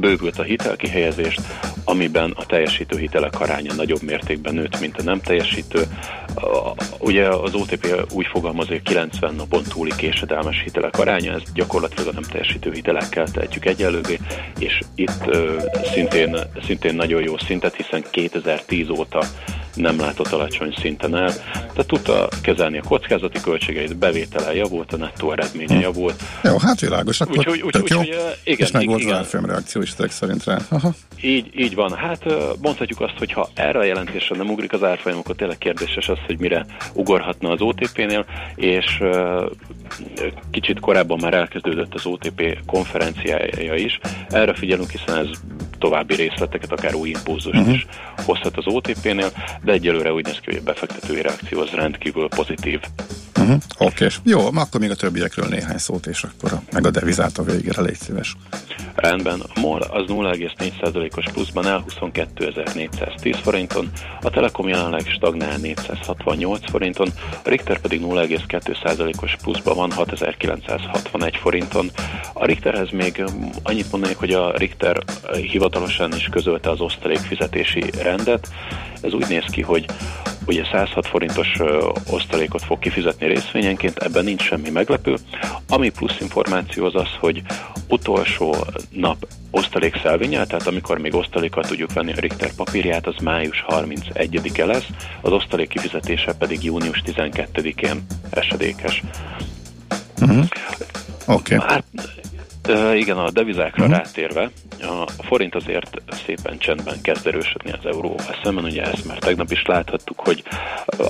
[0.00, 1.40] bővült a hitelkihelyezést,
[1.84, 5.82] amiben a teljesítő hitelek aránya nagyobb mértékben nőtt, mint a nem teljesítő.
[6.98, 12.12] Ugye az OTP úgy fogalmaz, hogy 90 napon túli késedelmes hitelek aránya, ez gyakorlatilag a
[12.12, 14.18] nem teljesítő hitelekkel tehetjük egyelővé,
[14.58, 15.36] és itt
[15.92, 19.24] szintén, szintén nagyon jó szintet, hiszen 2010 óta
[19.78, 21.32] nem látott alacsony szinten el.
[21.52, 26.22] Tehát tudta kezelni a kockázati költségeit, bevétele javult, a nettó eredménye javult.
[26.42, 27.98] Jó, hát világos, akkor úgy, úgy, úgy, jó.
[27.98, 28.06] Úgy,
[28.44, 29.16] igen, és meg volt igen.
[29.16, 30.58] az reakció is szerint rá.
[30.68, 30.94] Aha.
[31.22, 31.96] Így, így van.
[31.96, 32.24] Hát
[32.62, 36.18] mondhatjuk azt, hogy ha erre a jelentésre nem ugrik az árfolyam, akkor tényleg kérdéses az,
[36.26, 39.02] hogy mire ugorhatna az OTP-nél, és
[40.50, 43.98] kicsit korábban már elkezdődött az OTP konferenciája is.
[44.28, 45.28] Erre figyelünk, hiszen ez
[45.78, 47.74] további részleteket, akár új impulzust uh-huh.
[47.74, 47.86] is
[48.24, 49.30] hozhat az OTP-nél,
[49.62, 52.80] de egyelőre úgy néz ki, hogy a befektetői reakció az rendkívül pozitív.
[53.38, 53.56] Uh-huh.
[53.78, 54.16] Oké, okay.
[54.24, 57.82] jó, akkor még a többiekről néhány szót, és akkor a, meg a devizát a végére,
[57.82, 58.36] légy szíves.
[58.94, 60.10] Rendben, a MOL az
[61.08, 63.90] 0,4%-os pluszban el 22.410 forinton,
[64.22, 67.08] a Telekom jelenleg stagnál 468 forinton,
[67.44, 71.90] a Richter pedig 0,2%-os pluszban van 6961 forinton.
[72.32, 73.24] A Richterhez még
[73.62, 78.48] annyit mondanék, hogy a Richter hivatalosan is közölte az osztalék fizetési rendet.
[79.00, 79.84] Ez úgy néz ki, hogy
[80.46, 81.56] ugye 106 forintos
[82.10, 85.16] osztalékot fog kifizetni részvényenként, ebben nincs semmi meglepő.
[85.68, 87.42] Ami plusz információ az az, hogy
[87.88, 88.56] utolsó
[88.90, 94.64] nap osztalék szelvényel, tehát amikor még osztalékkal tudjuk venni a Richter papírját, az május 31-e
[94.64, 94.86] lesz,
[95.20, 99.02] az osztalék kifizetése pedig június 12-én esedékes.
[100.20, 100.44] Uh-huh.
[101.26, 101.56] Oké.
[101.56, 101.80] Okay.
[102.94, 103.92] Igen, a devizákra Mhm.
[103.92, 109.50] rátérve, a forint azért szépen csendben kezd erősödni az euróval szemben, ugye ezt már tegnap
[109.50, 110.42] is láthattuk, hogy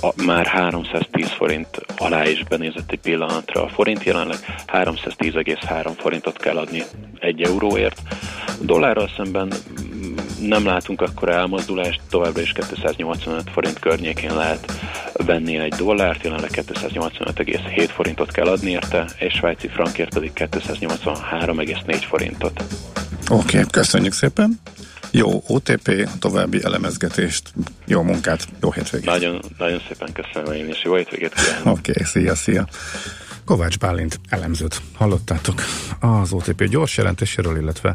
[0.01, 6.57] a, már 310 forint alá is benézett egy pillanatra a forint, jelenleg 310,3 forintot kell
[6.57, 6.83] adni
[7.20, 8.03] egy euróért.
[8.60, 9.52] Dollárral szemben
[10.40, 14.72] nem látunk akkor elmozdulást, továbbra is 285 forint környékén lehet
[15.12, 22.64] venni egy dollárt, jelenleg 285,7 forintot kell adni érte, egy svájci frankért pedig 283,4 forintot.
[23.30, 24.60] Oké, okay, köszönjük szépen.
[25.10, 27.52] Jó OTP, további elemezgetést,
[27.86, 29.06] jó munkát, jó hétvégét.
[29.06, 31.78] Nagyon, nagyon szépen köszönöm én is, jó hétvégét kívánok.
[31.78, 32.66] Oké, okay, szia, szia.
[33.44, 35.62] Kovács Bálint elemzőt hallottátok
[36.00, 37.94] az OTP gyors jelentéséről, illetve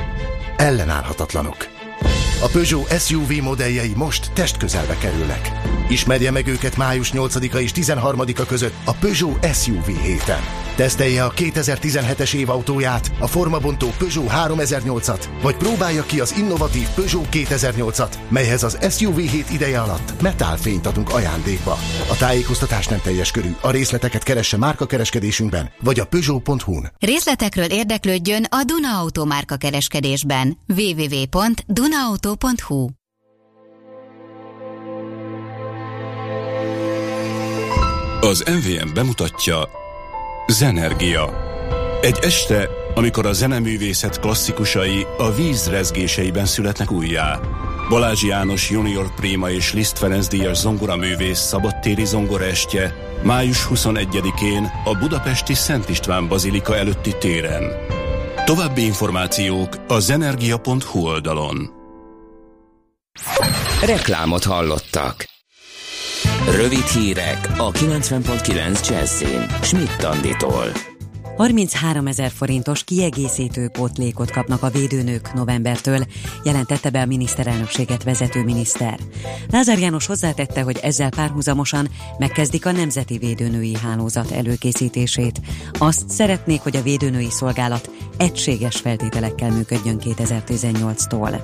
[0.61, 1.70] ellenállhatatlanok.
[2.43, 5.51] A Peugeot SUV modelljei most testközelbe kerülnek.
[5.89, 10.39] Ismerje meg őket május 8-a és 13-a között a Peugeot SUV héten.
[10.75, 17.27] Tesztelje a 2017-es év autóját, a formabontó Peugeot 3008-at, vagy próbálja ki az innovatív Peugeot
[17.31, 21.77] 2008-at, melyhez az SUV hét ideje alatt metálfényt adunk ajándékba.
[22.09, 26.91] A tájékoztatás nem teljes körű, a részleteket keresse márkakereskedésünkben, vagy a Peugeot.hu-n.
[26.99, 30.57] Részletekről érdeklődjön a Duna Auto márka kereskedésben.
[32.31, 32.89] www.dunaauto.hu
[38.21, 39.69] Az MVM bemutatja
[40.47, 41.49] Zenergia.
[42.01, 47.39] Egy este, amikor a zeneművészet klasszikusai a víz rezgéseiben születnek újjá.
[47.89, 55.53] Balázs János Junior Prima és Liszt Ferenc díjas zongoraművész szabadtéri zongoraestje május 21-én a budapesti
[55.53, 57.63] Szent István Bazilika előtti téren.
[58.45, 61.80] További információk a zenergia.hu oldalon.
[63.85, 65.25] Reklámot hallottak.
[66.45, 69.45] Rövid hírek a 90.9 Jazzin.
[69.61, 70.71] Schmidt Anditól.
[71.37, 76.05] 33 ezer forintos kiegészítő pótlékot kapnak a védőnők novembertől,
[76.43, 78.99] jelentette be a miniszterelnökséget vezető miniszter.
[79.49, 85.41] Lázár János hozzátette, hogy ezzel párhuzamosan megkezdik a Nemzeti Védőnői Hálózat előkészítését.
[85.71, 91.41] Azt szeretnék, hogy a védőnői szolgálat egységes feltételekkel működjön 2018-tól.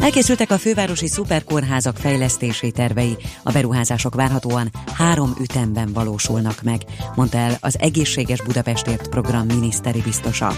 [0.00, 6.80] Elkészültek a fővárosi szuperkórházak fejlesztési tervei, a beruházások várhatóan három ütemben valósulnak meg,
[7.14, 10.52] mondta el az Egészséges Budapestért program miniszteri biztosa.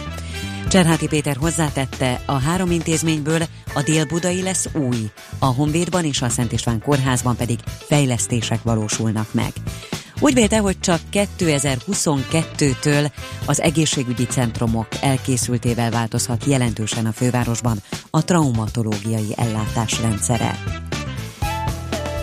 [0.68, 3.42] Cserháti Péter hozzátette, a három intézményből
[3.74, 9.52] a Dél-Budai lesz új, a Honvédban és a Szent István kórházban pedig fejlesztések valósulnak meg.
[10.20, 13.10] Úgy vélte, hogy csak 2022-től
[13.46, 20.58] az egészségügyi centrumok elkészültével változhat jelentősen a fővárosban a traumatológiai ellátás rendszere.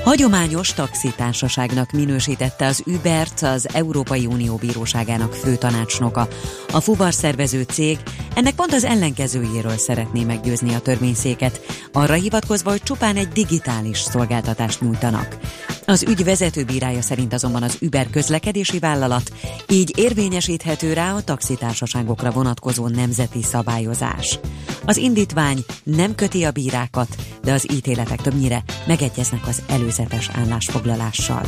[0.04, 6.28] Hagyományos taxitársaságnak minősítette az Ubert az Európai Unió Bíróságának főtanácsnoka.
[6.72, 8.00] A fuvar szervező cég
[8.36, 14.82] ennek pont az ellenkezőjéről szeretné meggyőzni a törvényszéket, arra hivatkozva, hogy csupán egy digitális szolgáltatást
[14.82, 15.38] nyújtanak.
[15.86, 19.32] Az ügy vezetőbírája szerint azonban az Uber közlekedési vállalat
[19.70, 24.40] így érvényesíthető rá a taxitársaságokra vonatkozó nemzeti szabályozás.
[24.86, 31.44] Az indítvány nem köti a bírákat, de az ítéletek többnyire megegyeznek az előzetes állásfoglalással.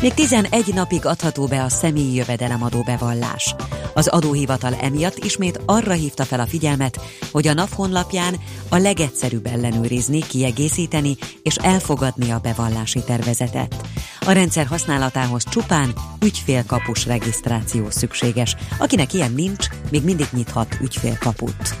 [0.00, 3.54] Még 11 napig adható be a személyi jövedelemadó bevallás.
[3.94, 8.36] Az adóhivatal emiatt ismét arra hívta fel a figyelmet, hogy a NAV honlapján
[8.68, 13.76] a legegyszerűbb ellenőrizni, kiegészíteni és elfogadni a bevallási tervezetet.
[14.20, 15.94] A rendszer használatához csupán
[16.24, 18.56] ügyfélkapus regisztráció szükséges.
[18.78, 21.76] Akinek ilyen nincs, még mindig nyithat ügyfélkaput.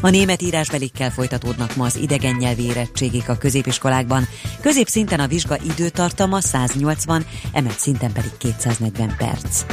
[0.00, 4.28] A német írásbelikkel folytatódnak ma az idegen nyelvi érettségik a középiskolákban.
[4.60, 9.64] Középszinten a vizsga időtartama 180, emelt szinten pedig 240 perc.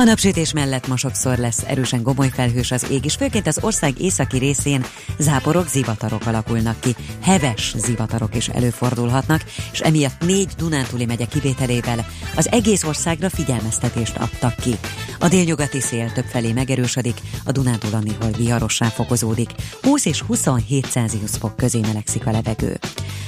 [0.00, 4.00] A napsütés mellett ma sokszor lesz erősen gomoly felhős az ég, és főként az ország
[4.00, 4.84] északi részén
[5.18, 6.96] záporok, zivatarok alakulnak ki.
[7.22, 14.54] Heves zivatarok is előfordulhatnak, és emiatt négy Dunántúli megye kivételével az egész országra figyelmeztetést adtak
[14.54, 14.74] ki.
[15.18, 19.50] A délnyugati szél többfelé megerősödik, a Dunántúl néhol viharossá fokozódik.
[19.82, 22.78] 20 és 27 Celsius fok közé melegszik a levegő.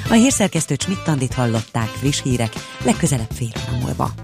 [0.09, 2.53] A hírszerkesztő Csmittandit hallották friss hírek,
[2.85, 4.15] legközelebb fél óra múlva.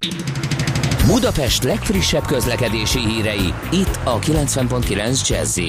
[1.08, 5.60] Budapest legfrissebb közlekedési hírei, itt a 90.9 jazz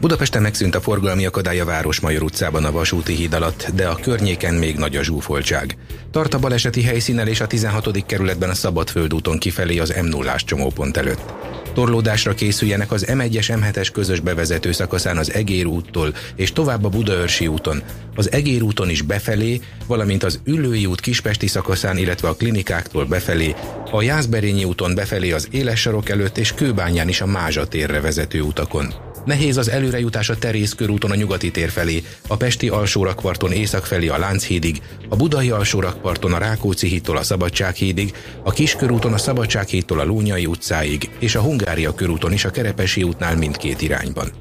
[0.00, 4.54] Budapesten megszűnt a forgalmi akadály a Városmajor utcában a vasúti híd alatt, de a környéken
[4.54, 5.76] még nagy a zsúfoltság.
[6.10, 8.06] Tart a baleseti helyszínen és a 16.
[8.06, 11.32] kerületben a Szabadföld úton kifelé az m 0 csomópont előtt.
[11.72, 17.46] Torlódásra készüljenek az M1-es M7-es közös bevezető szakaszán az Egér úttól és tovább a Budaörsi
[17.46, 17.82] úton,
[18.14, 23.54] az Egér úton is befelé, valamint az Üllői út Kispesti szakaszán, illetve a klinikáktól befelé,
[23.90, 28.40] a Jászberényi úton befelé az Éles sarok előtt és Kőbányán is a Mázsa térre vezető
[28.40, 29.11] utakon.
[29.24, 34.08] Nehéz az előrejutás a Terész körúton a nyugati tér felé, a Pesti alsórakparton észak felé
[34.08, 38.12] a Lánchídig, a Budai alsórakparton a Rákóczi hídtól a Szabadsághídig,
[38.42, 43.36] a Kiskörúton a Szabadsághídtól a Lúnyai utcáig, és a Hungária körúton is a Kerepesi útnál
[43.36, 44.32] mindkét irányban.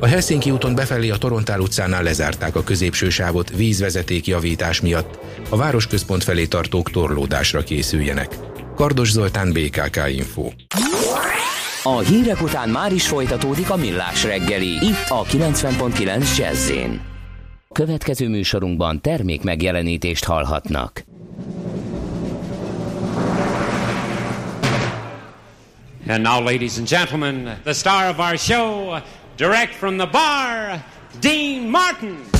[0.00, 5.18] A Helsinki úton befelé a Torontál utcánál lezárták a középső sávot vízvezeték javítás miatt,
[5.48, 8.36] a városközpont felé tartók torlódásra készüljenek.
[8.76, 10.50] Kardos Zoltán, BKK Info.
[11.82, 16.72] A hírek után már is folytatódik a millás reggeli, itt a 90.9 jazz
[17.72, 21.04] Következő műsorunkban termék megjelenítést hallhatnak.
[26.08, 28.96] And now, ladies and gentlemen, the star of our show,
[29.36, 30.84] direct from the bar,
[31.20, 32.39] Dean Martin.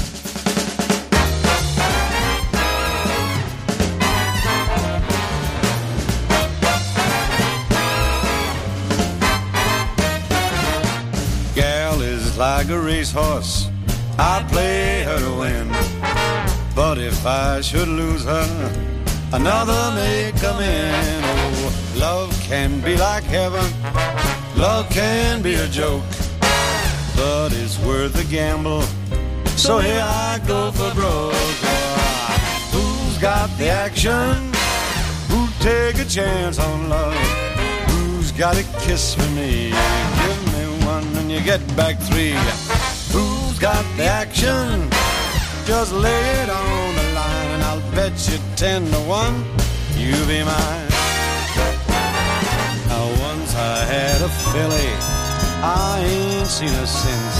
[12.41, 13.69] Like a racehorse.
[14.19, 15.69] I'd play her to win.
[16.75, 18.49] But if I should lose her,
[19.35, 21.21] another may come in.
[21.23, 23.67] Oh, love can be like heaven,
[24.57, 26.03] love can be a joke,
[27.15, 28.85] but it's worth the gamble.
[29.59, 31.35] So here I go for broke.
[32.73, 34.35] Who's got the action?
[35.29, 37.15] Who'd take a chance on love?
[37.91, 39.75] Who's got a kiss for me?
[41.31, 42.35] You get back three.
[43.15, 44.91] Who's got the action?
[45.65, 49.45] Just lay it on the line, and I'll bet you ten to one
[49.95, 50.91] you'll be mine.
[52.91, 54.91] Now once I had a filly,
[55.63, 57.39] I ain't seen her since.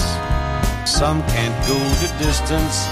[0.89, 2.87] Some can't go the distance,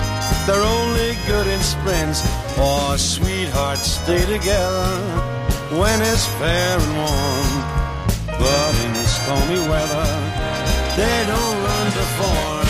[0.46, 2.28] they're only good in sprints.
[2.60, 4.90] Or sweethearts stay together
[5.80, 7.52] when it's fair and warm.
[8.28, 10.29] But in stormy weather,
[11.00, 12.68] they don't run to form.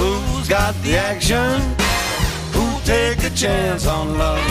[0.00, 1.56] Who's got the action?
[2.52, 4.44] Who'll take a chance on love?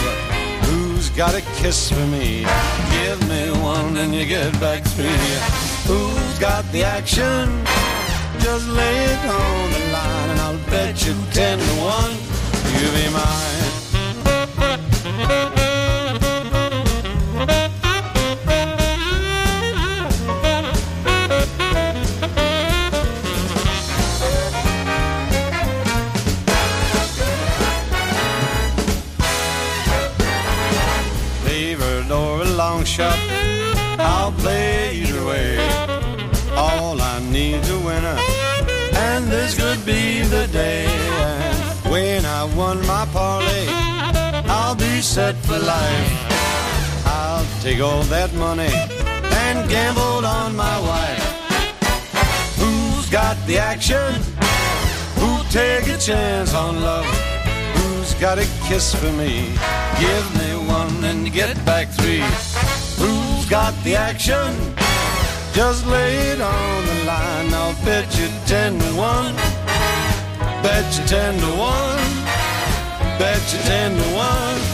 [0.65, 2.45] Who's got a kiss for me?
[2.95, 5.27] Give me one and you get back three.
[5.89, 7.43] Who's got the action?
[8.45, 12.15] Just lay it on the line and I'll bet you ten to one
[12.79, 13.59] you'll be mine.
[40.51, 40.85] Day.
[40.85, 43.67] And when I won my parlay,
[44.47, 47.05] I'll be set for life.
[47.05, 48.73] I'll take all that money
[49.45, 51.25] and gamble on my wife.
[52.59, 54.13] Who's got the action?
[55.17, 57.05] Who'll take a chance on love?
[57.75, 59.53] Who's got a kiss for me?
[59.99, 62.23] Give me one and get back three
[62.99, 64.49] Who's got the action.
[65.53, 67.53] Just lay it on the line.
[67.53, 69.58] I'll bet you ten to one.
[70.63, 72.13] Bet you ten to one.
[73.17, 74.68] Bet you ten to one.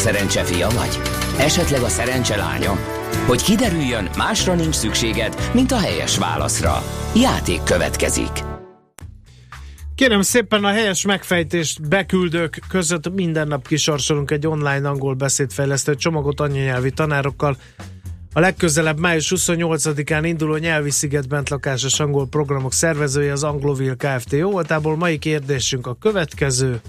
[0.00, 1.00] Szerencse fia vagy?
[1.38, 2.78] Esetleg a szerencse lánya?
[3.26, 6.82] Hogy kiderüljön, másra nincs szükséged, mint a helyes válaszra.
[7.14, 8.30] Játék következik.
[9.94, 16.40] Kérem szépen a helyes megfejtést beküldők között minden nap kisorsolunk egy online angol beszédfejlesztő csomagot
[16.40, 17.56] anyanyelvi tanárokkal.
[18.32, 24.32] A legközelebb május 28-án induló nyelvi sziget bentlakásos angol programok szervezője az Anglovil Kft.
[24.32, 26.80] Jó voltából mai kérdésünk a következő.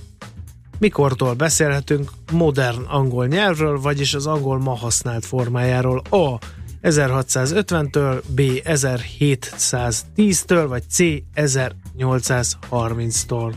[0.81, 6.01] Mikortól beszélhetünk modern angol nyelvről, vagyis az angol ma használt formájáról?
[6.09, 6.37] A.
[6.81, 8.41] 1650-től, B.
[8.63, 10.97] 1710-től, vagy C.
[11.35, 13.53] 1830-tól.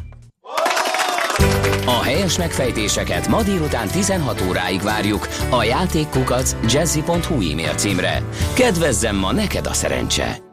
[1.86, 8.22] A helyes megfejtéseket ma délután 16 óráig várjuk a játékkukac jazzy.hu e-mail címre.
[8.54, 10.43] Kedvezzem ma neked a szerencse!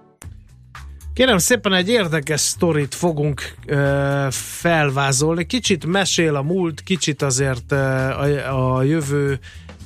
[1.13, 5.45] Kérem szépen egy érdekes sztorit fogunk ö, felvázolni.
[5.45, 9.39] Kicsit mesél a múlt, kicsit azért ö, a, a jövő,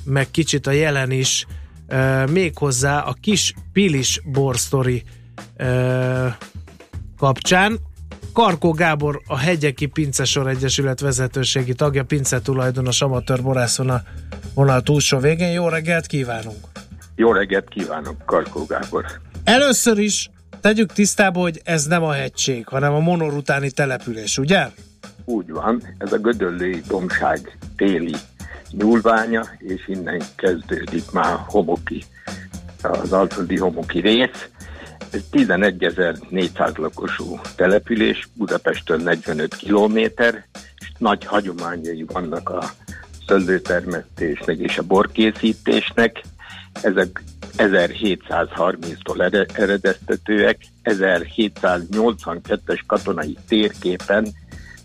[0.04, 1.46] meg kicsit a jelen is.
[1.88, 5.02] Ö, méghozzá a kis Pilis borsztori
[5.56, 6.26] ö,
[7.18, 7.78] kapcsán.
[8.32, 14.02] Karkó Gábor, a Hegyeki Pincesor Egyesület vezetőségi tagja, pince tulajdonos, amatőr borászon a
[14.54, 15.50] vonal túlsó végén.
[15.52, 16.66] Jó reggelt kívánunk!
[17.14, 19.04] Jó reggelt kívánok, Karkó Gábor.
[19.44, 20.30] Először is
[20.60, 24.66] tegyük tisztába, hogy ez nem a hegység, hanem a monor utáni település, ugye?
[25.24, 28.14] Úgy van, ez a Gödöllői Domság téli
[28.70, 32.04] nyúlványa, és innen kezdődik már homoki,
[32.82, 34.48] az alföldi homoki rész.
[35.10, 40.46] Ez 11.400 lakosú település, Budapesttől 45 kilométer,
[40.78, 42.70] és nagy hagyományai vannak a
[43.26, 46.20] szöldőtermesztésnek és a borkészítésnek.
[46.82, 47.22] Ezek
[47.56, 54.26] 1730-tól eredeztetőek, 1782-es katonai térképen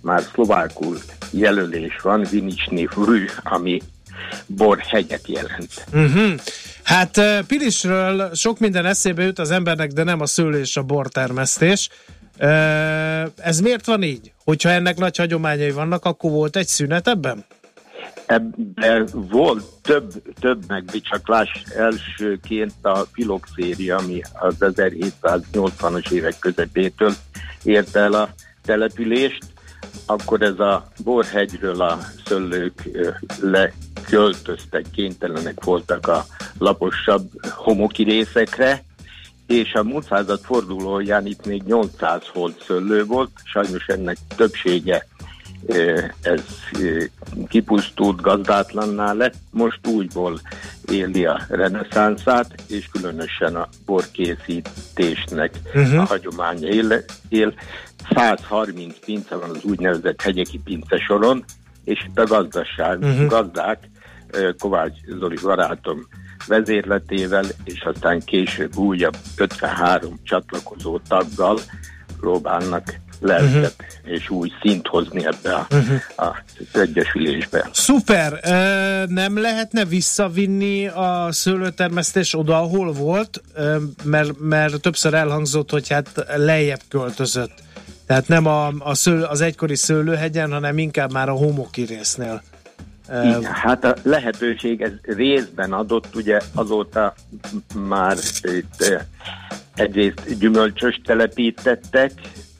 [0.01, 0.97] már szlovákul
[1.31, 3.81] jelölés van, Vinicsni Vrű, ami
[4.45, 5.85] borhegyet jelent.
[5.93, 6.31] Uh-huh.
[6.83, 11.89] Hát Pilisről sok minden eszébe jut az embernek, de nem a szőlés, a bortermesztés.
[13.37, 14.31] Ez miért van így?
[14.43, 17.45] Hogyha ennek nagy hagyományai vannak, akkor volt egy szünet ebben?
[18.31, 21.63] Ebben volt több, több megbicsaklás.
[21.75, 27.13] Elsőként a filoxéria, ami az 1780-as évek közepétől
[27.63, 28.29] érte el a
[28.63, 29.43] települést,
[30.05, 32.89] akkor ez a Borhegyről a szöllők
[33.41, 36.25] leköltöztek, kénytelenek voltak a
[36.57, 38.83] laposabb homoki részekre,
[39.47, 45.07] és a múlt század fordulóján itt még 800 holt szöllő volt, sajnos ennek többsége
[46.21, 46.43] ez
[47.47, 50.39] kipusztult, gazdátlanná lett, most újból
[50.91, 55.99] éli a reneszánszát, és különösen a borkészítésnek uh-huh.
[55.99, 57.53] a hagyománya él, él.
[58.15, 61.43] 130 pince van az úgynevezett hegyeki pince soron,
[61.83, 63.27] és itt a gazdaság, uh-huh.
[63.27, 63.89] gazdák,
[64.57, 66.07] Kovács Zoli barátom
[66.47, 71.59] vezérletével, és aztán később újabb 53 csatlakozó taggal
[72.19, 74.13] próbálnak lelket uh-huh.
[74.17, 76.01] és új szint hozni ebbe a, uh-huh.
[76.15, 77.69] az egyesülésbe.
[77.73, 78.39] Szuper!
[79.07, 83.41] Nem lehetne visszavinni a szőlőtermesztés oda, ahol volt,
[84.03, 87.53] mert, mert többször elhangzott, hogy hát lejjebb költözött.
[88.05, 92.41] Tehát nem a, a szőlő, az egykori szőlőhegyen, hanem inkább már a homoki résznél.
[93.09, 97.13] Igen, hát a lehetőség ez részben adott, ugye azóta
[97.75, 99.01] már itt
[99.75, 102.11] egyrészt gyümölcsös telepítettek,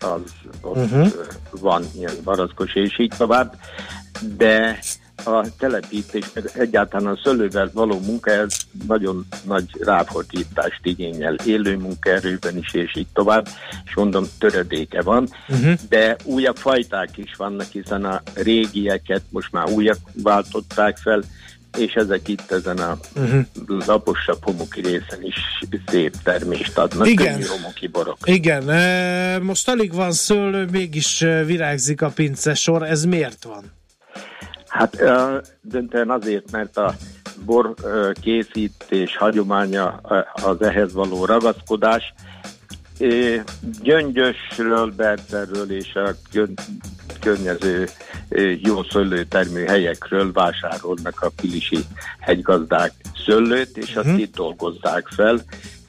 [0.01, 0.21] az
[0.61, 1.11] ott uh-huh.
[1.51, 3.55] van ilyen barackos és így tovább,
[4.37, 4.79] de
[5.25, 11.35] a telepítés, egyáltalán a szőlővel való munka, ez nagyon nagy ráfordítást igényel.
[11.45, 13.47] Élő munkaerőben is, és így tovább,
[13.85, 15.73] és mondom, töredéke van, uh-huh.
[15.89, 21.21] de újabb fajták is vannak, hiszen a régieket most már újak váltották fel,
[21.77, 23.45] és ezek itt ezen a uh-huh.
[23.85, 25.35] laposabb homoki részen is
[25.85, 27.07] szép termést adnak.
[27.07, 27.43] Igen.
[27.47, 28.17] homoki borok.
[28.23, 28.63] Igen.
[29.41, 32.83] Most alig van szőlő, mégis virágzik a pince sor.
[32.83, 33.63] Ez miért van?
[34.67, 35.03] Hát
[35.61, 36.95] döntően azért, mert a
[37.45, 37.73] bor
[38.21, 39.87] készítés hagyománya
[40.33, 42.13] az ehhez való ragaszkodás.
[43.81, 46.15] Gyöngyösről, Berterről és a
[47.21, 47.89] környező
[48.61, 51.79] jó szőlőtermő helyekről vásárolnak a pilisi
[52.19, 52.93] hegygazdák
[53.25, 54.21] szőlőt, és azt uh-huh.
[54.21, 55.41] itt dolgozzák fel,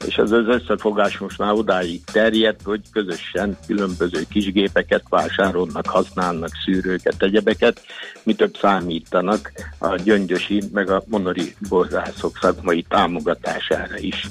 [0.07, 7.23] és az az összefogás most már odáig terjedt, hogy közösen különböző kisgépeket vásárolnak, használnak szűrőket,
[7.23, 7.81] egyebeket,
[8.23, 14.27] mi több számítanak a gyöngyösi, meg a monori borzászok szakmai támogatására is.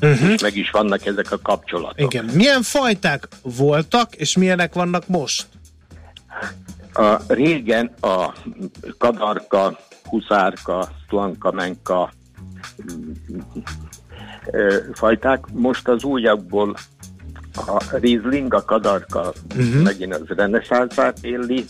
[0.00, 0.32] Uh-huh.
[0.32, 2.12] És meg is vannak ezek a kapcsolatok.
[2.12, 2.24] Igen.
[2.24, 5.46] Milyen fajták voltak, és milyenek vannak most?
[6.94, 8.32] A régen a
[8.98, 12.12] kadarka, huszárka, szlanka, menka,
[14.50, 15.44] ö, fajták.
[15.52, 16.76] Most az újabbból
[17.54, 19.76] a Riesling, a kadarka Mhm.
[19.78, 21.64] megint az reneszánszát éli,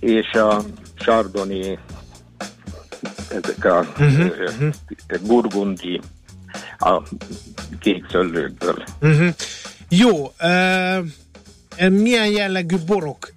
[0.00, 0.62] és a
[0.96, 1.78] Chardonnay,
[3.30, 4.68] ezek a ö,
[5.26, 6.00] burgundi,
[6.78, 7.02] a
[7.80, 8.84] kék szöllőkből.
[9.00, 9.28] Uh-huh.
[9.88, 13.32] Jó, uh, milyen jellegű borok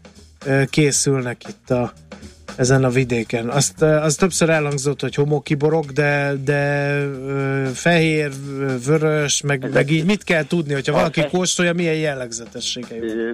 [0.69, 1.93] készülnek itt a,
[2.55, 3.49] ezen a vidéken?
[3.49, 7.05] Azt, az többször elhangzott, hogy homoki borok, de, de
[7.73, 8.31] fehér,
[8.85, 11.95] vörös, meg, meg így mit kell tudni, hogyha valaki kóstolja, milyen?
[12.89, 13.31] Ö,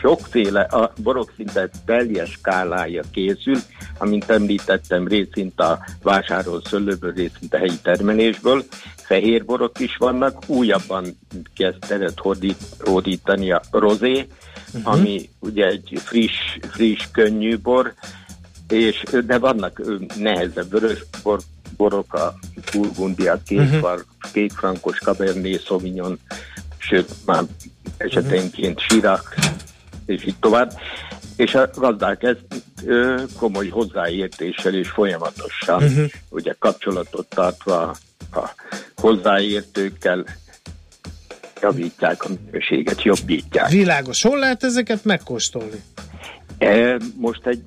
[0.00, 3.56] sokféle, a borok szinte teljes skálája készül,
[3.98, 8.64] amint említettem, részint a vásárolt szőlőből, részint a helyi termelésből.
[9.06, 11.18] Fehér borok is vannak, újabban
[11.56, 14.26] kezd teret hódít, hódítani a rozé,
[14.74, 14.92] uh-huh.
[14.92, 17.94] ami ugye egy friss, friss, könnyű bor,
[18.68, 19.82] és, de vannak
[20.18, 21.40] nehezebb vörös bor,
[21.76, 22.34] borok, a
[22.72, 24.32] burgundia, kékfar, uh-huh.
[24.32, 26.18] kékfrankos, cabernet sauvignon,
[26.78, 27.42] sőt, már
[27.96, 29.34] esetenként sirak,
[30.06, 30.72] és így tovább.
[31.36, 35.92] És a gazdák ezt ö, komoly hozzáértéssel és folyamatosan, Mhm.
[35.92, 36.10] uh-huh.
[36.28, 37.96] ugye kapcsolatot tartva
[38.34, 38.54] a
[38.96, 40.24] hozzáértőkkel
[41.60, 43.68] javítják a minőséget, jobbítják.
[43.68, 44.22] Világos.
[44.22, 45.82] Hol lehet ezeket megkóstolni?
[46.58, 47.62] E, Most egy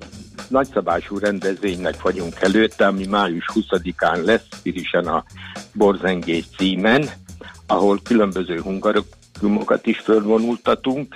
[0.48, 5.24] nagyszabású rendezvénynek vagyunk előtte, ami május 20-án lesz, Pirisen a
[5.72, 7.10] Borzengés címen,
[7.66, 11.14] ahol különböző hungarokumokat is fölvonultatunk.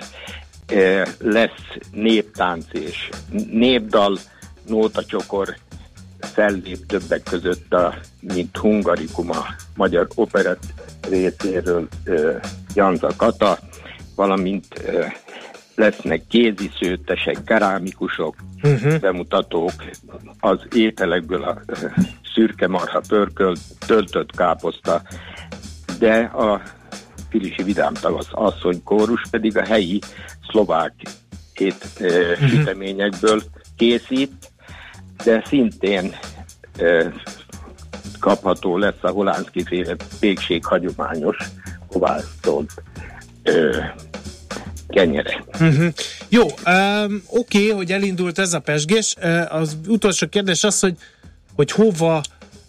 [0.67, 3.09] E, Lesz néptánc és
[3.51, 4.17] népdal,
[4.67, 5.55] nótacsokor
[6.25, 9.45] fellép többek között, a, mint hungarikum a
[9.75, 10.63] magyar operett
[11.09, 11.87] részéről
[12.73, 13.59] Janza Kata,
[14.15, 14.67] valamint
[15.75, 18.99] lesznek kéziszőtesek, kerámikusok, Uh-huh.
[18.99, 19.71] bemutatók,
[20.39, 21.61] az ételekből a
[22.33, 25.01] szürke marha pörkölt, töltött káposzta,
[25.99, 26.61] de a
[27.29, 29.99] Pilisi Vidám Tavasz asszony kórus pedig a helyi
[30.49, 30.93] szlovák
[31.53, 32.45] ét ö, Mhm.
[32.45, 33.41] süteményekből
[33.77, 34.31] készít,
[35.23, 36.15] de szintén
[36.77, 37.07] ö,
[38.19, 41.37] kapható lesz a Holánszki féle pékség hagyományos
[41.87, 42.71] kovásztolt
[43.43, 43.77] ö,
[44.87, 45.43] kenyere.
[45.53, 45.87] Uh-huh.
[46.29, 49.15] Jó, um, oké, hogy elindult ez a pesgés.
[49.21, 50.95] Uh, az utolsó kérdés az, hogy,
[51.55, 52.21] hogy hova,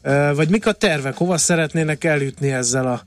[0.05, 3.03] uh, vagy mik a tervek, hova szeretnének eljutni ezzel a,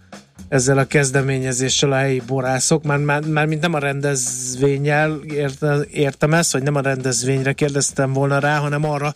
[0.50, 6.34] ezzel a kezdeményezéssel a helyi borászok, már, már, már mint nem a rendezvényel érte, értem
[6.34, 9.14] ezt, vagy nem a rendezvényre kérdeztem volna rá, hanem arra,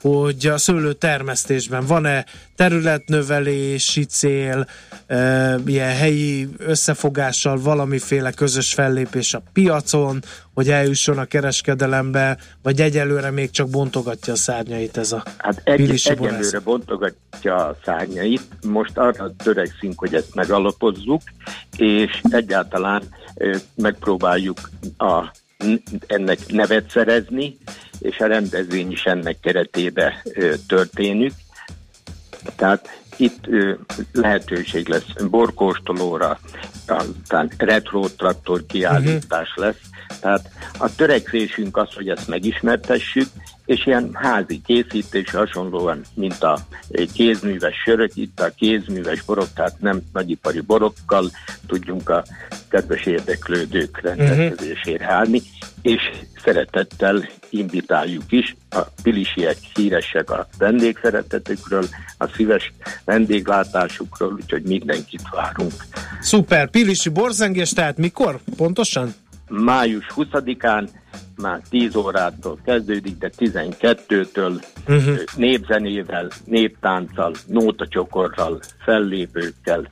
[0.00, 2.24] hogy a szőlő termesztésben van-e
[2.56, 4.66] területnövelési cél,
[5.06, 10.22] e, ilyen helyi összefogással valamiféle közös fellépés a piacon,
[10.54, 16.00] hogy eljusson a kereskedelembe, vagy egyelőre még csak bontogatja a szárnyait ez a Hát egy,
[16.04, 21.22] egyelőre bontogatja a szárnyait, most arra törekszünk, hogy ezt megalapozzuk,
[21.76, 23.02] és egyáltalán
[23.34, 25.24] ö, megpróbáljuk a,
[26.06, 27.56] ennek nevet szerezni,
[28.00, 30.22] és a rendezvény is ennek keretébe
[30.66, 31.32] történik.
[32.56, 33.48] Tehát itt
[34.12, 36.38] lehetőség lesz borkóstolóra,
[36.86, 39.80] aztán retro traktor kiállítás lesz.
[40.20, 43.28] Tehát a törekvésünk az, hogy ezt megismertessük,
[43.70, 46.58] és ilyen házi készítés hasonlóan, mint a
[47.14, 51.30] kézműves sörök, itt a kézműves borok, tehát nem nagyipari borokkal
[51.66, 52.24] tudjunk a
[52.68, 55.42] kedves érdeklődők rendelkezésére állni,
[55.82, 56.02] és
[56.44, 58.56] szeretettel invitáljuk is.
[58.70, 61.84] A pilisiek híresek a vendégszeretetükről,
[62.18, 62.72] a szíves
[63.04, 65.72] vendéglátásukról, úgyhogy mindenkit várunk.
[66.20, 69.14] Szuper, pilisi borzengés, tehát mikor pontosan?
[69.48, 70.88] Május 20-án
[71.40, 75.18] már 10 órától kezdődik, de 12-től Uh-huh.
[75.36, 79.88] népzenével, néptánccal, nótacsokorral, fellépőkkel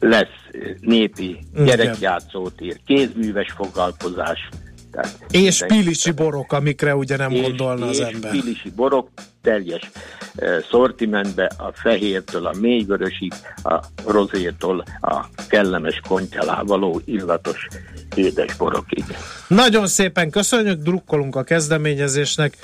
[0.00, 0.42] lesz
[0.80, 4.48] népi gyerekjátszótér, kézműves foglalkozás.
[4.92, 8.30] Tehát És pilisi borok, amikre ugye nem és, gondolna az és ember.
[8.30, 9.08] pilisi borok
[9.42, 9.90] teljes
[10.36, 13.32] uh, szortimentbe, a fehértől a mélyvörösig,
[13.62, 17.66] a rozétól a kellemes kontyalá való illatos
[18.14, 19.04] édes borokig.
[19.48, 22.56] Nagyon szépen köszönjük, drukkolunk a kezdeményezésnek,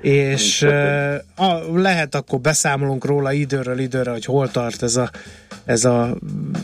[0.00, 5.10] és uh, a, lehet akkor beszámolunk róla időről időre, hogy hol tart ez a,
[5.64, 6.16] ez a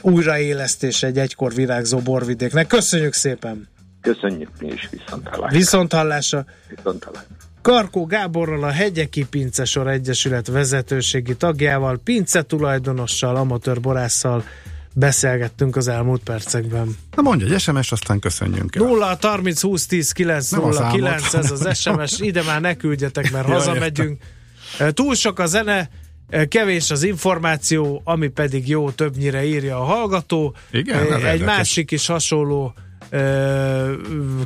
[0.03, 2.67] újraélesztés egy egykor virágzó borvidéknek.
[2.67, 3.75] Köszönjük szépen!
[4.13, 5.59] Köszönjük mi is viszont hallásra.
[5.59, 6.45] Viszont hallásra!
[6.69, 7.35] Viszont hallásra.
[7.63, 14.45] Karkó Gáborral a Hegyeki Pincesor Egyesület vezetőségi tagjával, pince tulajdonossal, amatőr borásszal
[14.93, 16.97] beszélgettünk az elmúlt percekben.
[17.17, 18.83] Na mondja egy SMS, aztán köszönjünk el.
[18.83, 22.61] 0 30 20 10 9 Nem a 0 számot, 9 ez az SMS, ide már
[22.61, 24.23] ne küldjetek, mert hazamegyünk.
[24.93, 25.89] Túl sok a zene,
[26.49, 30.55] Kevés az információ, ami pedig jó, többnyire írja a hallgató.
[30.71, 32.75] Igen, Egy másik is hasonló
[33.11, 33.93] ö,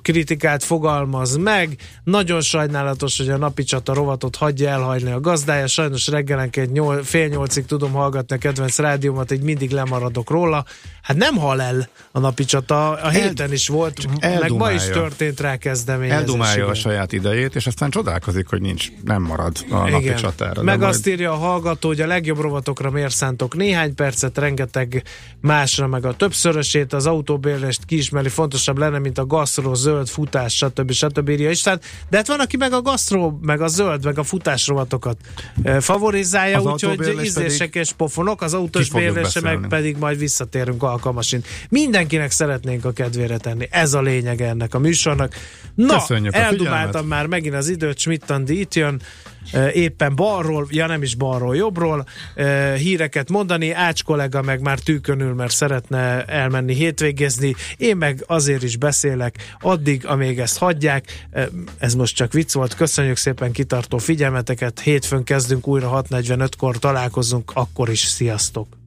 [0.03, 1.77] kritikát fogalmaz meg.
[2.05, 5.67] Nagyon sajnálatos, hogy a napi csata rovatot hagyja elhagyni a gazdája.
[5.67, 10.65] Sajnos reggelenként nyol, fél nyolcig tudom hallgatni a kedvenc rádiómat, így mindig lemaradok róla.
[11.03, 15.41] Hát nem hal el a napi csata, a héten is volt, meg ma is történt
[15.41, 16.19] rá kezdeményezés.
[16.19, 20.17] Eldumálja a saját idejét, és aztán csodálkozik, hogy nincs, nem marad a napi Igen.
[20.17, 20.63] csatára.
[20.63, 25.03] Meg de azt írja a hallgató, hogy a legjobb rovatokra miért szántok néhány percet, rengeteg
[25.41, 30.93] másra, meg a többszörösét, az autóbérlést kiismeri, fontosabb lenne, mint a gasztró, zöld, futás, stb.
[30.93, 31.29] stb.
[31.29, 31.81] írja István.
[32.09, 35.17] De hát van, aki meg a gasztró, meg a zöld, meg a futás rovatokat
[35.63, 41.47] eh, favorizálja, úgyhogy ízlések és pofonok, az autós bérlése meg pedig majd visszatérünk alkalmasint.
[41.69, 43.69] Mindenkinek szeretnénk a kedvére tenni.
[43.71, 45.35] Ez a lényeg ennek a műsornak.
[45.75, 49.01] Na, Köszönjük eldumáltam már megint az időt, Schmidt-Andi itt jön,
[49.73, 52.07] éppen balról, ja nem is balról, jobbról
[52.77, 58.77] híreket mondani, Ács kollega meg már tűkönül, mert szeretne elmenni hétvégezni, én meg azért is
[58.77, 61.27] beszélek, addig, amíg ezt hagyják,
[61.79, 67.89] ez most csak vicc volt, köszönjük szépen kitartó figyelmeteket, hétfőn kezdünk újra 6.45-kor találkozunk, akkor
[67.89, 68.79] is sziasztok!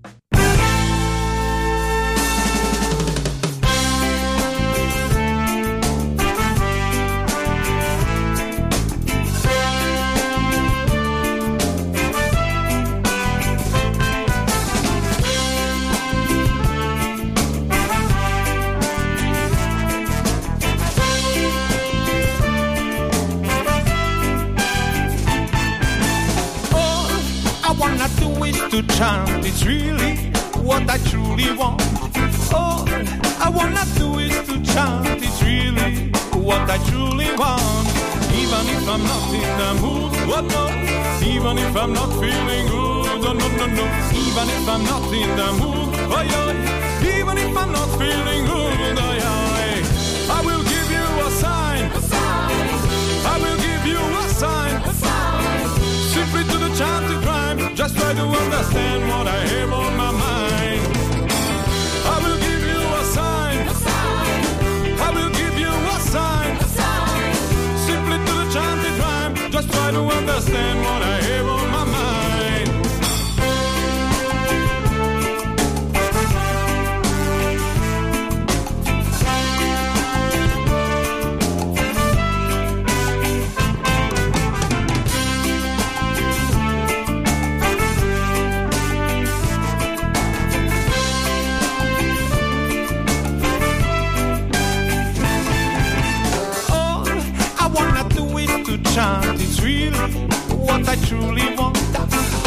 [100.67, 101.77] What I truly want.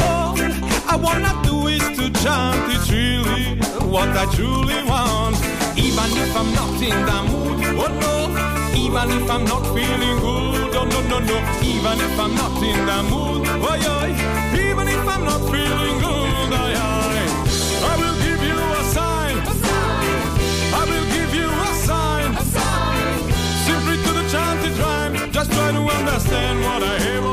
[0.03, 0.37] All
[0.93, 2.57] I wanna do is to chant.
[2.91, 3.59] Really
[3.93, 5.37] what I truly want.
[5.77, 8.15] Even if I'm not in the mood, oh no.
[8.83, 11.37] Even if I'm not feeling good, oh no no no.
[11.63, 14.61] Even if I'm not in the mood, oh yeah.
[14.65, 16.53] Even if I'm not feeling good.
[17.89, 19.37] I will give you a sign.
[20.81, 22.31] I will give you a sign.
[23.67, 24.25] Simply to the
[24.83, 25.33] rhyme.
[25.33, 27.26] Just try to understand what I have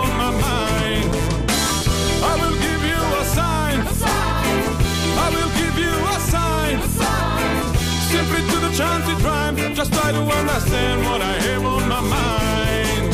[8.73, 9.55] Simply to rhyme.
[9.75, 13.13] Just try to understand what I have on my mind.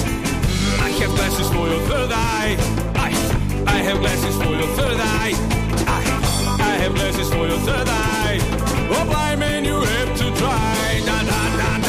[0.80, 2.56] I have glasses for your third eye.
[2.96, 3.10] I,
[3.68, 5.34] I have glasses for your third eye.
[5.86, 6.00] I,
[6.62, 8.40] I have glasses for your third eye.
[8.92, 11.02] Oh, blind man, you have to try.
[11.06, 11.89] Da, da, da, da.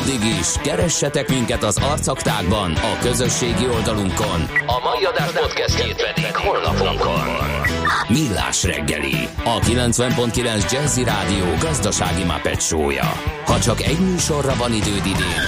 [0.00, 4.40] Addig is, keressetek minket az arcaktákban, a közösségi oldalunkon.
[4.66, 7.26] A mai adás podcastjét pedig holnapunkon.
[8.08, 13.12] Millás reggeli, a 90.9 Jazzy Rádió gazdasági Muppet show-ja.
[13.46, 15.42] Ha csak egy műsorra van időd idén,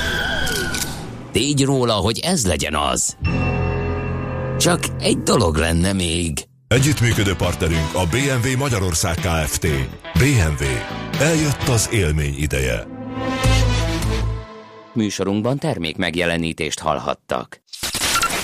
[1.33, 3.17] tégy róla, hogy ez legyen az.
[4.59, 6.45] Csak egy dolog lenne még.
[6.69, 9.67] Együttműködő partnerünk a BMW Magyarország Kft.
[10.13, 10.65] BMW.
[11.21, 12.92] Eljött az élmény ideje.
[14.95, 17.61] Műsorunkban termék megjelenítést hallhattak.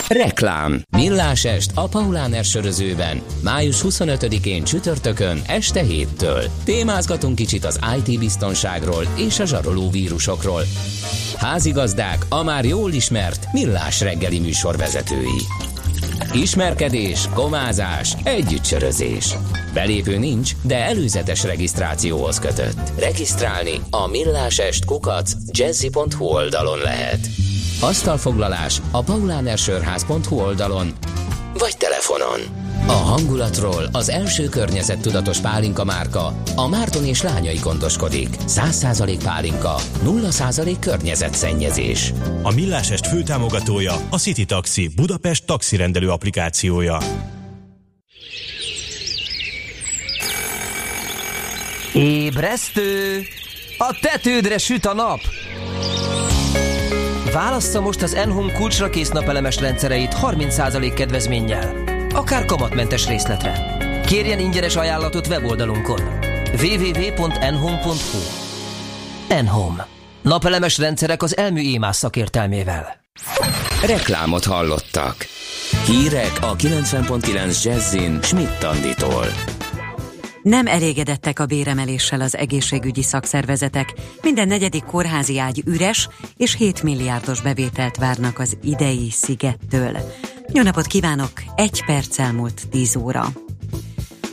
[0.09, 0.83] Reklám.
[0.97, 3.23] Millás est a Pauláner sörözőben.
[3.43, 6.45] Május 25-én csütörtökön este 7-től.
[6.65, 10.63] Témázgatunk kicsit az IT biztonságról és a zsaroló vírusokról.
[11.37, 15.43] Házigazdák a már jól ismert Millás reggeli műsorvezetői.
[16.33, 19.35] Ismerkedés, komázás, együttsörözés.
[19.75, 22.99] Belépő nincs, de előzetes regisztrációhoz kötött.
[22.99, 27.27] Regisztrálni a millásest kukac jazzy.hu oldalon lehet.
[27.81, 30.93] Asztalfoglalás a paulánersörház.hu oldalon
[31.59, 32.68] vagy telefonon.
[32.87, 38.29] A hangulatról az első környezettudatos pálinka márka, a Márton és lányai gondoskodik.
[38.47, 42.13] 100% pálinka, 0% környezetszennyezés.
[42.43, 46.99] A Millásest főtámogatója a City Taxi Budapest taxirendelő applikációja.
[51.95, 53.23] Ébresztő!
[53.79, 55.21] A tetődre süt a nap!
[57.33, 61.97] Válassza most az Enhome kulcsra kész napelemes rendszereit 30% kedvezménnyel.
[62.19, 63.77] Akár kamatmentes részletre.
[64.07, 66.01] Kérjen ingyenes ajánlatot weboldalunkon.
[66.61, 68.19] www.enhome.hu
[69.29, 69.87] Enhome.
[70.23, 73.05] Napelemes rendszerek az elmű émás szakértelmével.
[73.87, 75.17] Reklámot hallottak.
[75.87, 79.27] Hírek a 90.9 Jazzin Schmidt Tanditól.
[80.43, 83.95] Nem elégedettek a béremeléssel az egészségügyi szakszervezetek.
[84.23, 89.97] Minden negyedik kórházi ágy üres, és 7 milliárdos bevételt várnak az idei szigettől.
[90.53, 91.31] Jó napot kívánok!
[91.55, 93.27] Egy perc elmúlt 10 óra.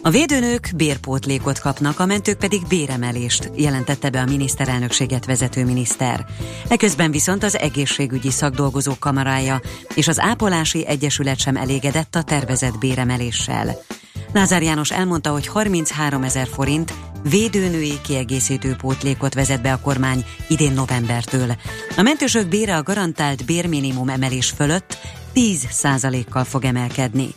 [0.01, 6.25] A védőnők bérpótlékot kapnak, a mentők pedig béremelést, jelentette be a miniszterelnökséget vezető miniszter.
[6.67, 9.61] Eközben viszont az egészségügyi szakdolgozók kamarája
[9.95, 13.77] és az ápolási egyesület sem elégedett a tervezett béremeléssel.
[14.33, 16.93] Lázár János elmondta, hogy 33 ezer forint
[17.29, 21.55] védőnői kiegészítő pótlékot vezet be a kormány idén novembertől.
[21.97, 24.97] A mentősök bére a garantált bérminimum emelés fölött
[25.35, 25.67] 10
[26.29, 27.27] kal fog emelkedni.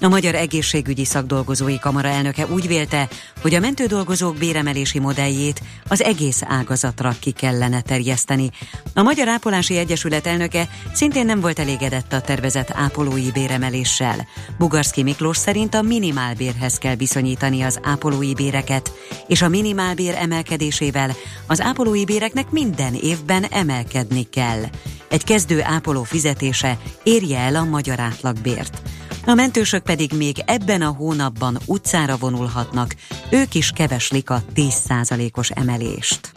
[0.00, 3.08] A Magyar Egészségügyi Szakdolgozói Kamara elnöke úgy vélte,
[3.42, 8.50] hogy a mentődolgozók béremelési modelljét az egész ágazatra ki kellene terjeszteni.
[8.94, 14.26] A Magyar Ápolási Egyesület elnöke szintén nem volt elégedett a tervezett ápolói béremeléssel.
[14.58, 18.92] Bugarszki Miklós szerint a minimálbérhez kell viszonyítani az ápolói béreket,
[19.26, 21.10] és a minimálbér emelkedésével
[21.46, 24.62] az ápolói béreknek minden évben emelkedni kell.
[25.08, 28.82] Egy kezdő ápoló fizetése érje el a magyar átlagbért.
[29.26, 32.94] A mentősök pedig még ebben a hónapban utcára vonulhatnak,
[33.30, 36.32] ők is keveslik a 10%-os emelést.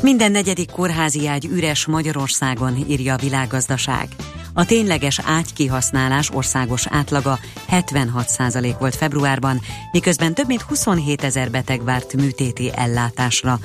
[0.00, 4.08] Minden negyedik kórházi ágy üres Magyarországon, írja a világgazdaság.
[4.52, 7.38] A tényleges ágykihasználás országos átlaga
[7.70, 9.60] 76% volt februárban,
[9.92, 13.58] miközben több mint 27 ezer beteg várt műtéti ellátásra.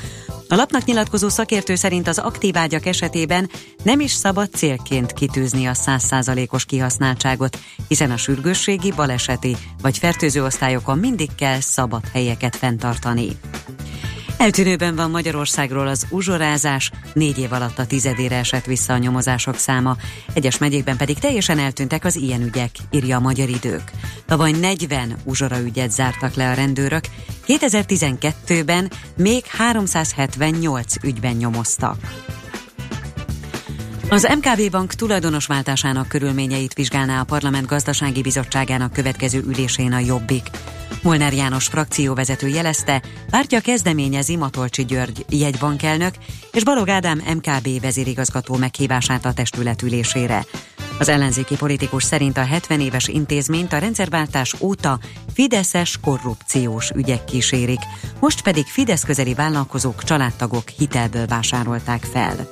[0.52, 3.50] A lapnak nyilatkozó szakértő szerint az aktív ágyak esetében
[3.84, 10.98] nem is szabad célként kitűzni a 100%-os kihasználtságot, hiszen a sürgősségi, baleseti vagy fertőző osztályokon
[10.98, 13.28] mindig kell szabad helyeket fenntartani.
[14.40, 19.98] Eltűnőben van Magyarországról az uzsorázás, négy év alatt a tizedére esett vissza a nyomozások száma,
[20.34, 23.92] egyes megyékben pedig teljesen eltűntek az ilyen ügyek, írja a Magyar Idők.
[24.26, 27.04] Tavaly 40 uzsora ügyet zártak le a rendőrök,
[27.48, 31.98] 2012-ben még 378 ügyben nyomoztak.
[34.12, 40.50] Az MKB Bank tulajdonosváltásának körülményeit vizsgálná a Parlament Gazdasági Bizottságának következő ülésén a Jobbik.
[41.02, 46.14] Molnár János frakcióvezető jelezte, pártja kezdeményezi Matolcsi György jegybankelnök
[46.52, 50.46] és Balog Ádám MKB vezérigazgató meghívását a testület ülésére.
[51.00, 55.00] Az ellenzéki politikus szerint a 70 éves intézményt a rendszerváltás óta
[55.34, 57.82] fideszes korrupciós ügyek kísérik,
[58.20, 62.50] most pedig Fidesz közeli vállalkozók, családtagok hitelből vásárolták fel.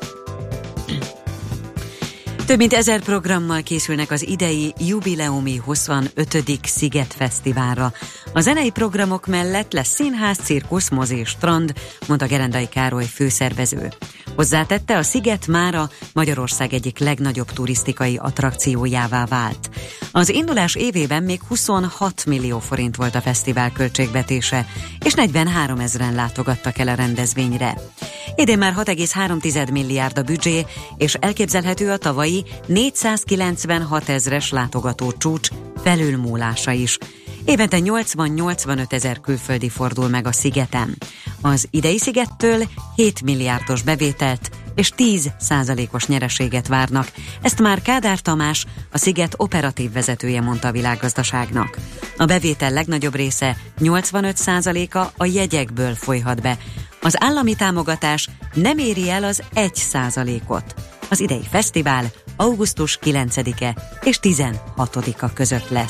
[2.48, 6.43] Több mint ezer programmal készülnek az idei jubileumi 25.
[6.64, 7.93] Sziget Fesztiválra.
[8.34, 11.74] A zenei programok mellett lesz színház, cirkusz, mozi és strand,
[12.08, 13.89] mondta Gerendai Károly főszervező.
[14.36, 19.70] Hozzátette, a sziget mára Magyarország egyik legnagyobb turisztikai attrakciójává vált.
[20.12, 24.66] Az indulás évében még 26 millió forint volt a fesztivál költségvetése,
[25.06, 27.78] és 43 ezeren látogattak el a rendezvényre.
[28.36, 30.66] Idén már 6,3 milliárd a büdzsé,
[30.98, 31.98] és elképzelhető a
[32.38, 35.50] tavalyi 496 ezres látogató csúcs
[35.84, 36.98] felülmúlása is.
[37.46, 40.98] Évente 80-85 ezer külföldi fordul meg a szigeten.
[41.42, 42.64] Az idei szigettől
[42.96, 47.12] 7 milliárdos bevételt és 10 százalékos nyereséget várnak.
[47.42, 51.78] Ezt már Kádár Tamás, a sziget operatív vezetője mondta a világgazdaságnak.
[52.18, 56.58] A bevétel legnagyobb része 85 százaléka a jegyekből folyhat be.
[57.02, 60.97] Az állami támogatás nem éri el az 1 százalékot.
[61.10, 62.05] Az idei fesztivál
[62.36, 65.86] augusztus 9-e és 16-a között lesz.